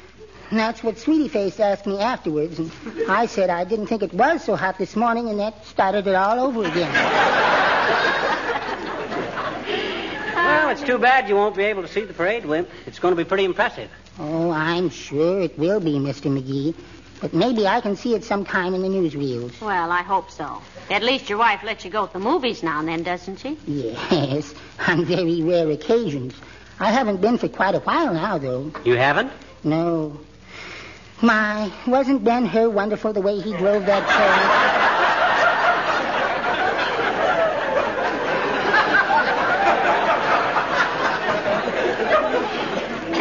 And 0.50 0.58
that's 0.58 0.82
what 0.82 0.98
Sweetie 0.98 1.28
Face 1.28 1.58
asked 1.58 1.86
me 1.86 1.98
afterwards. 1.98 2.58
And 2.58 2.70
I 3.08 3.26
said 3.26 3.50
I 3.50 3.64
didn't 3.64 3.86
think 3.86 4.02
it 4.02 4.12
was 4.12 4.44
so 4.44 4.56
hot 4.56 4.78
this 4.78 4.94
morning, 4.94 5.28
and 5.28 5.38
that 5.40 5.64
started 5.66 6.06
it 6.06 6.14
all 6.14 6.38
over 6.38 6.64
again. 6.64 6.92
Well, 10.34 10.68
it's 10.68 10.82
too 10.82 10.98
bad 10.98 11.28
you 11.28 11.34
won't 11.36 11.56
be 11.56 11.64
able 11.64 11.82
to 11.82 11.88
see 11.88 12.04
the 12.04 12.12
parade, 12.14 12.44
Wimp. 12.44 12.68
It's 12.86 12.98
going 12.98 13.12
to 13.12 13.16
be 13.16 13.26
pretty 13.26 13.44
impressive. 13.44 13.90
Oh, 14.18 14.50
I'm 14.50 14.90
sure 14.90 15.40
it 15.40 15.58
will 15.58 15.80
be, 15.80 15.94
Mr. 15.94 16.30
McGee. 16.30 16.74
But 17.20 17.32
maybe 17.32 17.66
I 17.66 17.80
can 17.80 17.96
see 17.96 18.14
it 18.14 18.24
sometime 18.24 18.74
in 18.74 18.82
the 18.82 18.88
newsreels. 18.88 19.60
Well, 19.60 19.90
I 19.90 20.02
hope 20.02 20.30
so. 20.30 20.60
At 20.90 21.02
least 21.02 21.28
your 21.28 21.38
wife 21.38 21.62
lets 21.62 21.84
you 21.84 21.90
go 21.90 22.06
to 22.06 22.12
the 22.12 22.18
movies 22.18 22.62
now 22.62 22.80
and 22.80 22.88
then, 22.88 23.02
doesn't 23.02 23.38
she? 23.38 23.56
Yes, 23.66 24.54
on 24.88 25.04
very 25.04 25.42
rare 25.42 25.70
occasions. 25.70 26.34
I 26.80 26.90
haven't 26.90 27.20
been 27.20 27.38
for 27.38 27.48
quite 27.48 27.74
a 27.74 27.80
while 27.80 28.12
now, 28.12 28.38
though. 28.38 28.72
You 28.84 28.96
haven't? 28.96 29.32
No. 29.62 30.20
My, 31.24 31.72
wasn't 31.86 32.22
Ben 32.22 32.44
Hur 32.44 32.68
wonderful 32.68 33.14
the 33.14 33.20
way 33.22 33.40
he 33.40 33.56
drove 33.56 33.86
that 33.86 34.06
train? 34.12 34.74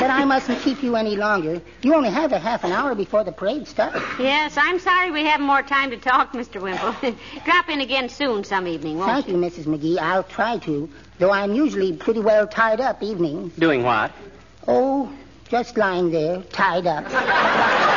But 0.02 0.10
I'm 0.10 0.28
mustn't 0.28 0.60
keep 0.60 0.84
you 0.84 0.98
any 0.98 1.16
longer. 1.16 1.62
You 1.82 1.94
only 1.94 2.10
have 2.10 2.34
a 2.34 2.39
half 2.39 2.66
an 2.66 2.74
hour 2.74 2.94
before 2.94 3.24
the 3.24 3.32
parade 3.32 3.70
starts. 3.70 4.04
Yes, 4.20 4.58
I'm 4.58 4.80
sorry 4.80 5.10
we 5.10 5.24
haven't 5.24 5.46
more 5.46 5.62
time 5.62 5.89
to 5.92 5.98
talk, 5.98 6.34
Mr. 6.34 6.62
Wimple. 6.62 6.94
Drop 7.46 7.70
in 7.70 7.80
again 7.80 8.10
soon 8.10 8.44
some 8.44 8.68
evening, 8.68 8.98
won't 8.98 9.28
you? 9.28 9.34
Thank 9.34 9.56
you, 9.56 9.63
Mrs. 9.63 9.66
McGee. 9.66 9.98
I'll 9.98 10.24
try 10.24 10.58
to, 10.58 10.89
though 11.20 11.32
I'm 11.32 11.54
usually 11.54 11.94
pretty 11.94 12.20
well 12.20 12.48
tied 12.48 12.82
up 12.82 13.02
evenings. 13.02 13.54
Doing 13.56 13.84
what? 13.84 14.12
Oh, 14.68 15.10
just 15.54 15.78
lying 15.78 16.10
there, 16.12 16.42
tied 16.52 16.86
up. 16.86 17.06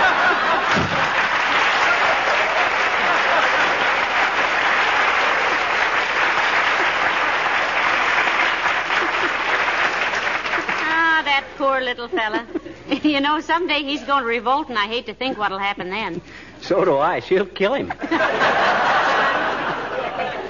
Ah, 10.78 11.22
that 11.24 11.44
poor 11.76 11.84
little 11.84 12.08
fella. 12.08 12.46
you 13.02 13.20
know, 13.20 13.40
someday 13.40 13.82
he's 13.82 14.02
going 14.04 14.22
to 14.22 14.28
revolt, 14.28 14.68
and 14.68 14.78
I 14.78 14.86
hate 14.86 15.06
to 15.06 15.14
think 15.14 15.36
what'll 15.36 15.58
happen 15.58 15.90
then. 15.90 16.22
So 16.62 16.84
do 16.84 16.96
I. 16.96 17.20
She'll 17.20 17.44
kill 17.46 17.74
him. 17.74 17.92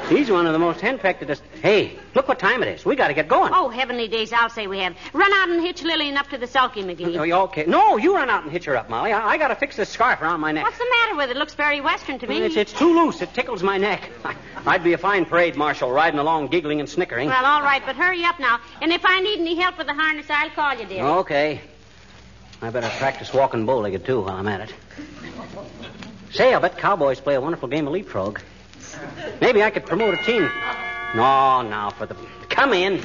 He's 0.09 0.31
one 0.31 0.47
of 0.47 0.53
the 0.53 0.59
most 0.59 0.81
henpecked. 0.81 1.40
Hey, 1.62 1.99
look 2.14 2.29
what 2.29 2.38
time 2.38 2.62
it 2.62 2.69
is. 2.69 2.85
We 2.85 2.95
got 2.95 3.09
to 3.09 3.14
get 3.14 3.27
going. 3.27 3.53
Oh, 3.53 3.69
heavenly 3.69 4.07
days, 4.07 4.33
I'll 4.33 4.49
say 4.49 4.69
we 4.69 4.79
have. 4.79 4.95
Run 5.12 5.33
out 5.33 5.49
and 5.49 5.61
hitch 5.61 5.83
Lillian 5.83 6.16
up 6.16 6.29
to 6.29 6.38
the 6.38 6.47
sulky, 6.47 6.83
McGee. 6.83 7.19
Oh, 7.19 7.25
you 7.25 7.35
okay? 7.35 7.64
No, 7.66 7.97
you 7.97 8.14
run 8.14 8.31
out 8.31 8.45
and 8.45 8.53
hitch 8.53 8.66
her 8.66 8.77
up, 8.77 8.88
Molly. 8.88 9.12
I, 9.12 9.31
I 9.31 9.38
got 9.38 9.49
to 9.49 9.57
fix 9.57 9.75
this 9.77 9.88
scarf 9.88 10.23
around 10.23 10.40
my 10.40 10.53
neck. 10.53 10.64
What's 10.64 10.79
the 10.79 10.87
matter 11.03 11.16
with 11.16 11.31
it? 11.31 11.37
It 11.37 11.38
looks 11.38 11.55
very 11.55 11.81
western 11.81 12.21
to 12.21 12.27
me. 12.29 12.38
It's, 12.38 12.57
it's 12.57 12.73
too 12.73 12.95
loose. 12.95 13.21
It 13.21 13.35
tickles 13.35 13.64
my 13.64 13.79
neck. 13.79 14.09
I, 14.25 14.37
I'd 14.66 14.85
be 14.85 14.92
a 14.92 14.99
fine 14.99 15.25
parade 15.25 15.57
marshal 15.57 15.90
riding 15.90 16.21
along, 16.21 16.49
giggling 16.49 16.79
and 16.79 16.88
snickering. 16.88 17.29
Well, 17.29 17.45
all 17.45 17.62
right, 17.62 17.83
but 17.85 17.97
hurry 17.97 18.25
up 18.25 18.38
now. 18.38 18.61
And 18.81 18.92
if 18.92 19.05
I 19.05 19.21
need 19.21 19.40
any 19.40 19.57
help 19.57 19.77
with 19.77 19.88
the 19.88 19.95
harness, 19.95 20.27
I'll 20.31 20.51
call 20.51 20.79
you, 20.79 20.87
dear. 20.87 21.05
Okay. 21.05 21.61
I 22.62 22.71
better 22.71 22.88
practice 22.99 23.35
walking 23.35 23.66
bow-legged, 23.66 24.07
too, 24.07 24.21
while 24.21 24.37
I'm 24.37 24.49
at 24.49 24.69
it. 24.71 24.75
Say, 26.31 26.55
I 26.55 26.59
bet 26.61 26.79
cowboys 26.79 27.21
play 27.21 27.35
a 27.35 27.40
wonderful 27.40 27.69
game 27.69 27.87
of 27.87 27.92
leapfrog. 27.92 28.40
Maybe 29.40 29.62
I 29.62 29.70
could 29.70 29.87
promote 29.87 30.14
a 30.14 30.22
team. 30.24 30.50
No, 31.14 31.62
now 31.62 31.90
for 31.90 32.06
the. 32.06 32.16
Come 32.48 32.72
in. 32.72 33.02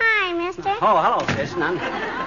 Hi, 0.00 0.32
mister. 0.32 0.68
Oh, 0.68 1.00
hello, 1.02 1.26
sis. 1.36 1.54
Now, 1.56 1.72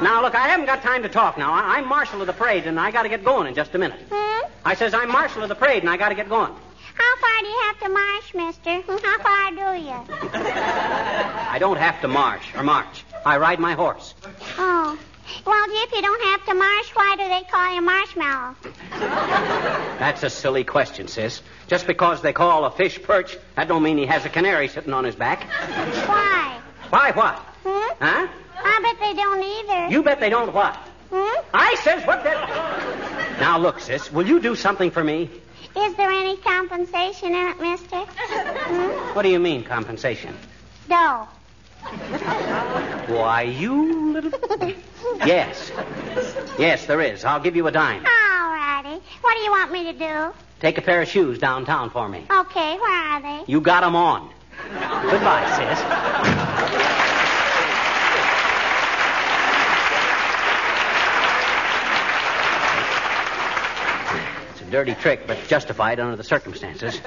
now 0.01 0.21
look, 0.21 0.36
I 0.36 0.47
haven't 0.47 0.65
got 0.65 0.82
time 0.82 1.03
to 1.03 1.10
talk 1.10 1.38
now. 1.38 1.51
I, 1.51 1.77
I'm 1.77 1.88
marshal 1.88 2.21
of 2.21 2.27
the 2.27 2.34
parade, 2.34 2.65
and 2.65 2.79
I 2.79 2.91
got 2.91 3.03
to 3.03 3.10
get 3.10 3.23
going 3.23 3.47
in 3.47 3.55
just 3.55 3.75
a 3.75 3.77
minute. 3.77 3.99
Hmm? 4.12 4.51
I 4.65 4.75
says 4.75 4.93
I'm 4.93 5.10
marshal 5.10 5.43
of 5.43 5.49
the 5.49 5.55
parade, 5.55 5.84
and 5.84 5.89
I 5.89 5.97
got 5.97 6.10
to 6.10 6.15
get 6.15 6.29
going. 6.29 6.53
How 6.93 7.15
far 7.17 7.41
do 7.41 7.47
you 7.47 7.62
have 7.65 7.79
to 7.79 7.89
march, 7.89 8.34
mister? 8.34 8.82
How 9.05 9.19
far 9.19 9.51
do 9.51 9.82
you? 9.82 10.29
I 10.34 11.58
don't 11.60 11.77
have 11.77 12.01
to 12.01 12.08
march 12.08 12.43
or 12.55 12.63
march. 12.63 13.03
I 13.25 13.38
ride 13.38 13.60
my 13.60 13.73
horse. 13.73 14.15
Oh. 14.58 14.97
Well, 15.46 15.65
if 15.68 15.92
you 15.94 16.02
don't 16.02 16.24
have 16.24 16.46
to 16.46 16.54
march, 16.54 16.96
why 16.96 17.15
do 17.18 17.28
they 17.28 17.44
call 17.50 17.76
you 17.76 17.82
Marshmallow? 17.82 18.56
That's 20.00 20.24
a 20.24 20.30
silly 20.30 20.63
question, 20.63 21.08
sis. 21.08 21.42
Just 21.68 21.88
because 21.88 22.22
they 22.22 22.34
call 22.34 22.65
a 22.65 22.72
fish 22.72 23.02
perch, 23.02 23.38
that 23.56 23.68
don't 23.68 23.84
mean 23.84 23.98
he 23.98 24.06
has 24.06 24.26
a 24.26 24.30
canary 24.30 24.68
sitting 24.68 24.94
on 24.94 25.04
his 25.04 25.15
back. 25.15 25.44
Why? 26.08 26.60
Why 26.89 27.12
what? 27.12 27.36
Hmm? 27.63 28.04
Huh? 28.04 28.28
I 28.63 28.80
bet 28.84 29.00
they 29.00 29.13
don't 29.13 29.44
either. 29.44 29.92
You 29.92 30.04
bet 30.04 30.20
they 30.20 30.30
don't 30.30 30.54
what? 30.54 30.76
Hmm? 31.12 31.46
I 31.54 31.76
says 31.84 32.06
what 32.06 32.24
that. 32.24 33.39
Now 33.39 33.58
look, 33.58 33.80
sis, 33.80 34.12
will 34.12 34.28
you 34.28 34.39
do 34.39 34.56
something 34.56 34.92
for 34.92 35.04
me? 35.04 35.30
Is 35.78 35.96
there 35.96 36.10
any 36.10 36.38
compensation 36.38 37.36
in 37.36 37.48
it, 37.48 37.60
mister? 37.60 37.98
Hmm? 38.00 39.15
What 39.15 39.22
do 39.24 39.30
you 39.30 39.39
mean, 39.39 39.63
compensation? 39.63 40.36
No. 40.89 41.28
Why, 43.08 43.44
you 43.44 44.13
little. 44.13 44.32
yes. 45.26 45.72
Yes, 46.58 46.86
there 46.86 47.02
is. 47.02 47.24
I'll 47.26 47.39
give 47.39 47.56
you 47.56 47.67
a 47.67 47.72
dime. 47.72 48.06
All 48.06 48.52
righty. 48.54 49.02
What 49.22 49.36
do 49.36 49.41
you 49.43 49.52
want 49.52 49.72
me 49.72 49.84
to 49.86 49.93
do? 49.93 50.34
Take 50.60 50.78
a 50.78 50.82
pair 50.82 51.02
of 51.02 51.08
shoes 51.08 51.39
downtown 51.39 51.89
for 51.89 52.08
me. 52.10 52.26
Okay, 52.30 52.78
where 52.78 52.91
are 52.91 53.22
they? 53.22 53.43
You 53.52 53.62
got 53.62 53.84
'em 53.84 53.95
on. 53.95 54.30
Goodbye, 54.72 55.45
sis. 55.56 56.89
It's 64.52 64.62
a 64.62 64.65
dirty 64.72 64.95
trick, 64.95 65.28
but 65.28 65.38
justified 65.48 66.00
under 66.00 66.15
the 66.15 66.24
circumstances. 66.24 67.00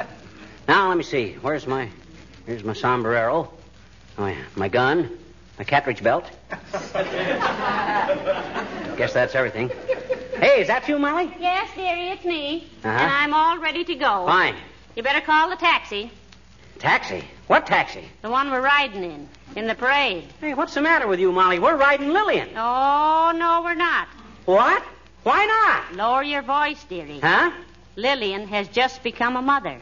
Now, 0.69 0.89
let 0.89 0.97
me 0.97 1.03
see. 1.05 1.35
Where's 1.41 1.67
my. 1.67 1.89
Here's 2.47 2.65
my 2.65 2.73
sombrero. 2.73 3.53
Oh, 4.19 4.27
yeah. 4.27 4.37
My 4.57 4.69
gun. 4.69 5.19
My 5.63 5.67
cartridge 5.67 6.03
belt. 6.03 6.29
Guess 8.97 9.13
that's 9.13 9.37
everything. 9.37 9.71
Hey, 10.41 10.61
is 10.61 10.67
that 10.67 10.89
you, 10.89 10.99
Molly? 10.99 11.33
Yes, 11.39 11.71
dearie, 11.77 12.09
it's 12.09 12.25
me. 12.25 12.67
Uh-huh. 12.83 12.89
And 12.89 13.13
I'm 13.13 13.33
all 13.33 13.59
ready 13.59 13.85
to 13.85 13.95
go. 13.95 14.27
Fine. 14.27 14.57
You 14.97 15.05
better 15.05 15.21
call 15.21 15.51
the 15.51 15.55
taxi. 15.55 16.11
Taxi? 16.81 17.23
What 17.47 17.65
taxi? 17.65 18.03
The 18.23 18.29
one 18.31 18.51
we're 18.51 18.61
riding 18.61 19.05
in. 19.05 19.29
In 19.55 19.69
the 19.69 19.77
parade. 19.77 20.25
Hey, 20.41 20.53
what's 20.55 20.75
the 20.75 20.83
matter 20.83 21.07
with 21.07 21.21
you, 21.21 21.31
Molly? 21.31 21.61
We're 21.61 21.77
riding 21.77 22.09
Lillian. 22.09 22.49
Oh, 22.57 23.33
no, 23.33 23.63
we're 23.63 23.77
not. 23.77 24.09
What? 24.47 24.83
Why 25.23 25.47
not? 25.47 25.95
Lower 25.97 26.25
your 26.25 26.43
voice, 26.43 26.83
dearie. 26.89 27.21
Huh? 27.21 27.53
Lillian 27.95 28.49
has 28.49 28.67
just 28.67 29.05
become 29.05 29.37
a 29.37 29.43
mother. 29.43 29.79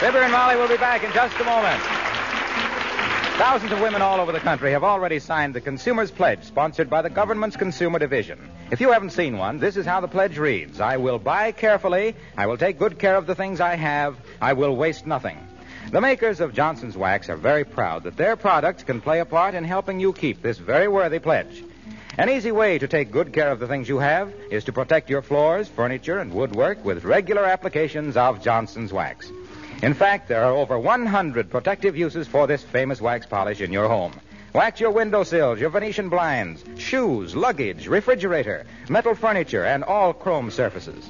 Fibber 0.00 0.22
and 0.22 0.32
Molly 0.32 0.56
will 0.56 0.66
be 0.66 0.78
back 0.78 1.04
in 1.04 1.12
just 1.12 1.38
a 1.40 1.44
moment. 1.44 1.78
Thousands 3.36 3.70
of 3.70 3.82
women 3.82 4.00
all 4.00 4.18
over 4.18 4.32
the 4.32 4.40
country 4.40 4.72
have 4.72 4.82
already 4.82 5.18
signed 5.18 5.54
the 5.54 5.60
Consumer's 5.60 6.10
Pledge, 6.10 6.42
sponsored 6.42 6.88
by 6.88 7.02
the 7.02 7.10
government's 7.10 7.54
Consumer 7.54 7.98
Division. 7.98 8.38
If 8.70 8.80
you 8.80 8.92
haven't 8.92 9.10
seen 9.10 9.36
one, 9.36 9.58
this 9.58 9.76
is 9.76 9.84
how 9.84 10.00
the 10.00 10.08
pledge 10.08 10.38
reads 10.38 10.80
I 10.80 10.96
will 10.96 11.18
buy 11.18 11.52
carefully, 11.52 12.16
I 12.34 12.46
will 12.46 12.56
take 12.56 12.78
good 12.78 12.98
care 12.98 13.14
of 13.14 13.26
the 13.26 13.34
things 13.34 13.60
I 13.60 13.74
have, 13.74 14.16
I 14.40 14.54
will 14.54 14.74
waste 14.74 15.06
nothing. 15.06 15.36
The 15.90 16.00
makers 16.00 16.40
of 16.40 16.54
Johnson's 16.54 16.96
Wax 16.96 17.28
are 17.28 17.36
very 17.36 17.64
proud 17.64 18.04
that 18.04 18.16
their 18.16 18.36
products 18.36 18.82
can 18.82 19.02
play 19.02 19.20
a 19.20 19.26
part 19.26 19.54
in 19.54 19.64
helping 19.64 20.00
you 20.00 20.14
keep 20.14 20.40
this 20.40 20.56
very 20.56 20.88
worthy 20.88 21.18
pledge. 21.18 21.62
An 22.16 22.30
easy 22.30 22.52
way 22.52 22.78
to 22.78 22.88
take 22.88 23.10
good 23.10 23.34
care 23.34 23.50
of 23.50 23.60
the 23.60 23.68
things 23.68 23.86
you 23.86 23.98
have 23.98 24.32
is 24.50 24.64
to 24.64 24.72
protect 24.72 25.10
your 25.10 25.20
floors, 25.20 25.68
furniture, 25.68 26.20
and 26.20 26.32
woodwork 26.32 26.82
with 26.86 27.04
regular 27.04 27.44
applications 27.44 28.16
of 28.16 28.42
Johnson's 28.42 28.94
Wax. 28.94 29.30
In 29.82 29.94
fact, 29.94 30.28
there 30.28 30.44
are 30.44 30.52
over 30.52 30.78
100 30.78 31.50
protective 31.50 31.96
uses 31.96 32.28
for 32.28 32.46
this 32.46 32.62
famous 32.62 33.00
wax 33.00 33.24
polish 33.24 33.62
in 33.62 33.72
your 33.72 33.88
home. 33.88 34.12
Wax 34.52 34.78
your 34.78 34.90
windowsills, 34.90 35.58
your 35.58 35.70
Venetian 35.70 36.10
blinds, 36.10 36.62
shoes, 36.76 37.34
luggage, 37.34 37.86
refrigerator, 37.86 38.66
metal 38.90 39.14
furniture, 39.14 39.64
and 39.64 39.82
all 39.82 40.12
chrome 40.12 40.50
surfaces. 40.50 41.08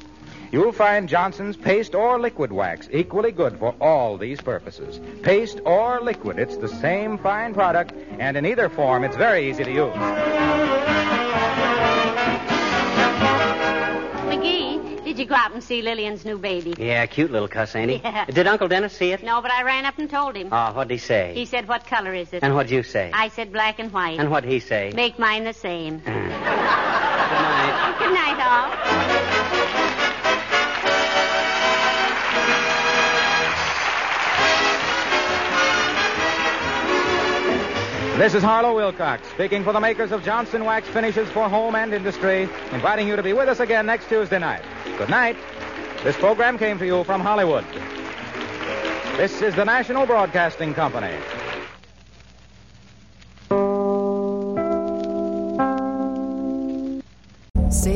You'll 0.52 0.72
find 0.72 1.08
Johnson's 1.08 1.56
paste 1.56 1.96
or 1.96 2.20
liquid 2.20 2.52
wax 2.52 2.88
equally 2.92 3.32
good 3.32 3.58
for 3.58 3.74
all 3.80 4.16
these 4.16 4.40
purposes. 4.40 5.00
Paste 5.22 5.60
or 5.64 6.00
liquid, 6.00 6.38
it's 6.38 6.56
the 6.56 6.68
same 6.68 7.18
fine 7.18 7.54
product, 7.54 7.92
and 8.20 8.36
in 8.36 8.46
either 8.46 8.68
form, 8.68 9.02
it's 9.02 9.16
very 9.16 9.50
easy 9.50 9.64
to 9.64 9.72
use. 9.72 10.39
Go 15.30 15.36
out 15.36 15.52
and 15.52 15.62
see 15.62 15.80
Lillian's 15.80 16.24
new 16.26 16.36
baby? 16.36 16.74
Yeah, 16.76 17.06
cute 17.06 17.30
little 17.30 17.48
cuss, 17.48 17.74
ain't 17.74 17.90
he? 17.90 18.00
Yeah. 18.10 18.24
Did 18.24 18.46
Uncle 18.48 18.66
Dennis 18.66 18.92
see 18.92 19.12
it? 19.12 19.22
No, 19.22 19.40
but 19.40 19.52
I 19.52 19.62
ran 19.62 19.84
up 19.86 19.96
and 19.98 20.10
told 20.10 20.34
him. 20.34 20.48
Oh, 20.50 20.72
what'd 20.72 20.90
he 20.90 20.98
say? 20.98 21.32
He 21.34 21.44
said, 21.46 21.68
What 21.68 21.86
color 21.86 22.12
is 22.12 22.32
it? 22.32 22.42
And 22.42 22.54
what'd 22.56 22.72
you 22.72 22.82
say? 22.82 23.10
I 23.14 23.28
said 23.28 23.52
black 23.52 23.78
and 23.78 23.92
white. 23.92 24.18
And 24.18 24.30
what'd 24.30 24.50
he 24.50 24.58
say? 24.58 24.90
Make 24.94 25.18
mine 25.18 25.44
the 25.44 25.52
same. 25.52 26.02
Ah. 26.06 27.96
Good 28.00 28.12
night. 28.12 28.34
Good 28.34 28.36
night, 28.36 28.40
all. 28.44 29.60
This 38.18 38.34
is 38.34 38.42
Harlow 38.42 38.74
Wilcox, 38.74 39.26
speaking 39.30 39.64
for 39.64 39.72
the 39.72 39.80
makers 39.80 40.12
of 40.12 40.22
Johnson 40.22 40.64
Wax 40.66 40.86
Finishes 40.88 41.30
for 41.30 41.48
Home 41.48 41.74
and 41.74 41.94
Industry, 41.94 42.42
inviting 42.70 43.08
you 43.08 43.16
to 43.16 43.22
be 43.22 43.32
with 43.32 43.48
us 43.48 43.60
again 43.60 43.86
next 43.86 44.08
Tuesday 44.08 44.38
night. 44.38 44.62
Good 45.00 45.08
night. 45.08 45.38
This 46.04 46.14
program 46.18 46.58
came 46.58 46.78
to 46.78 46.84
you 46.84 47.04
from 47.04 47.22
Hollywood. 47.22 47.64
This 49.16 49.40
is 49.40 49.54
the 49.54 49.64
National 49.64 50.04
Broadcasting 50.04 50.74
Company. 50.74 51.16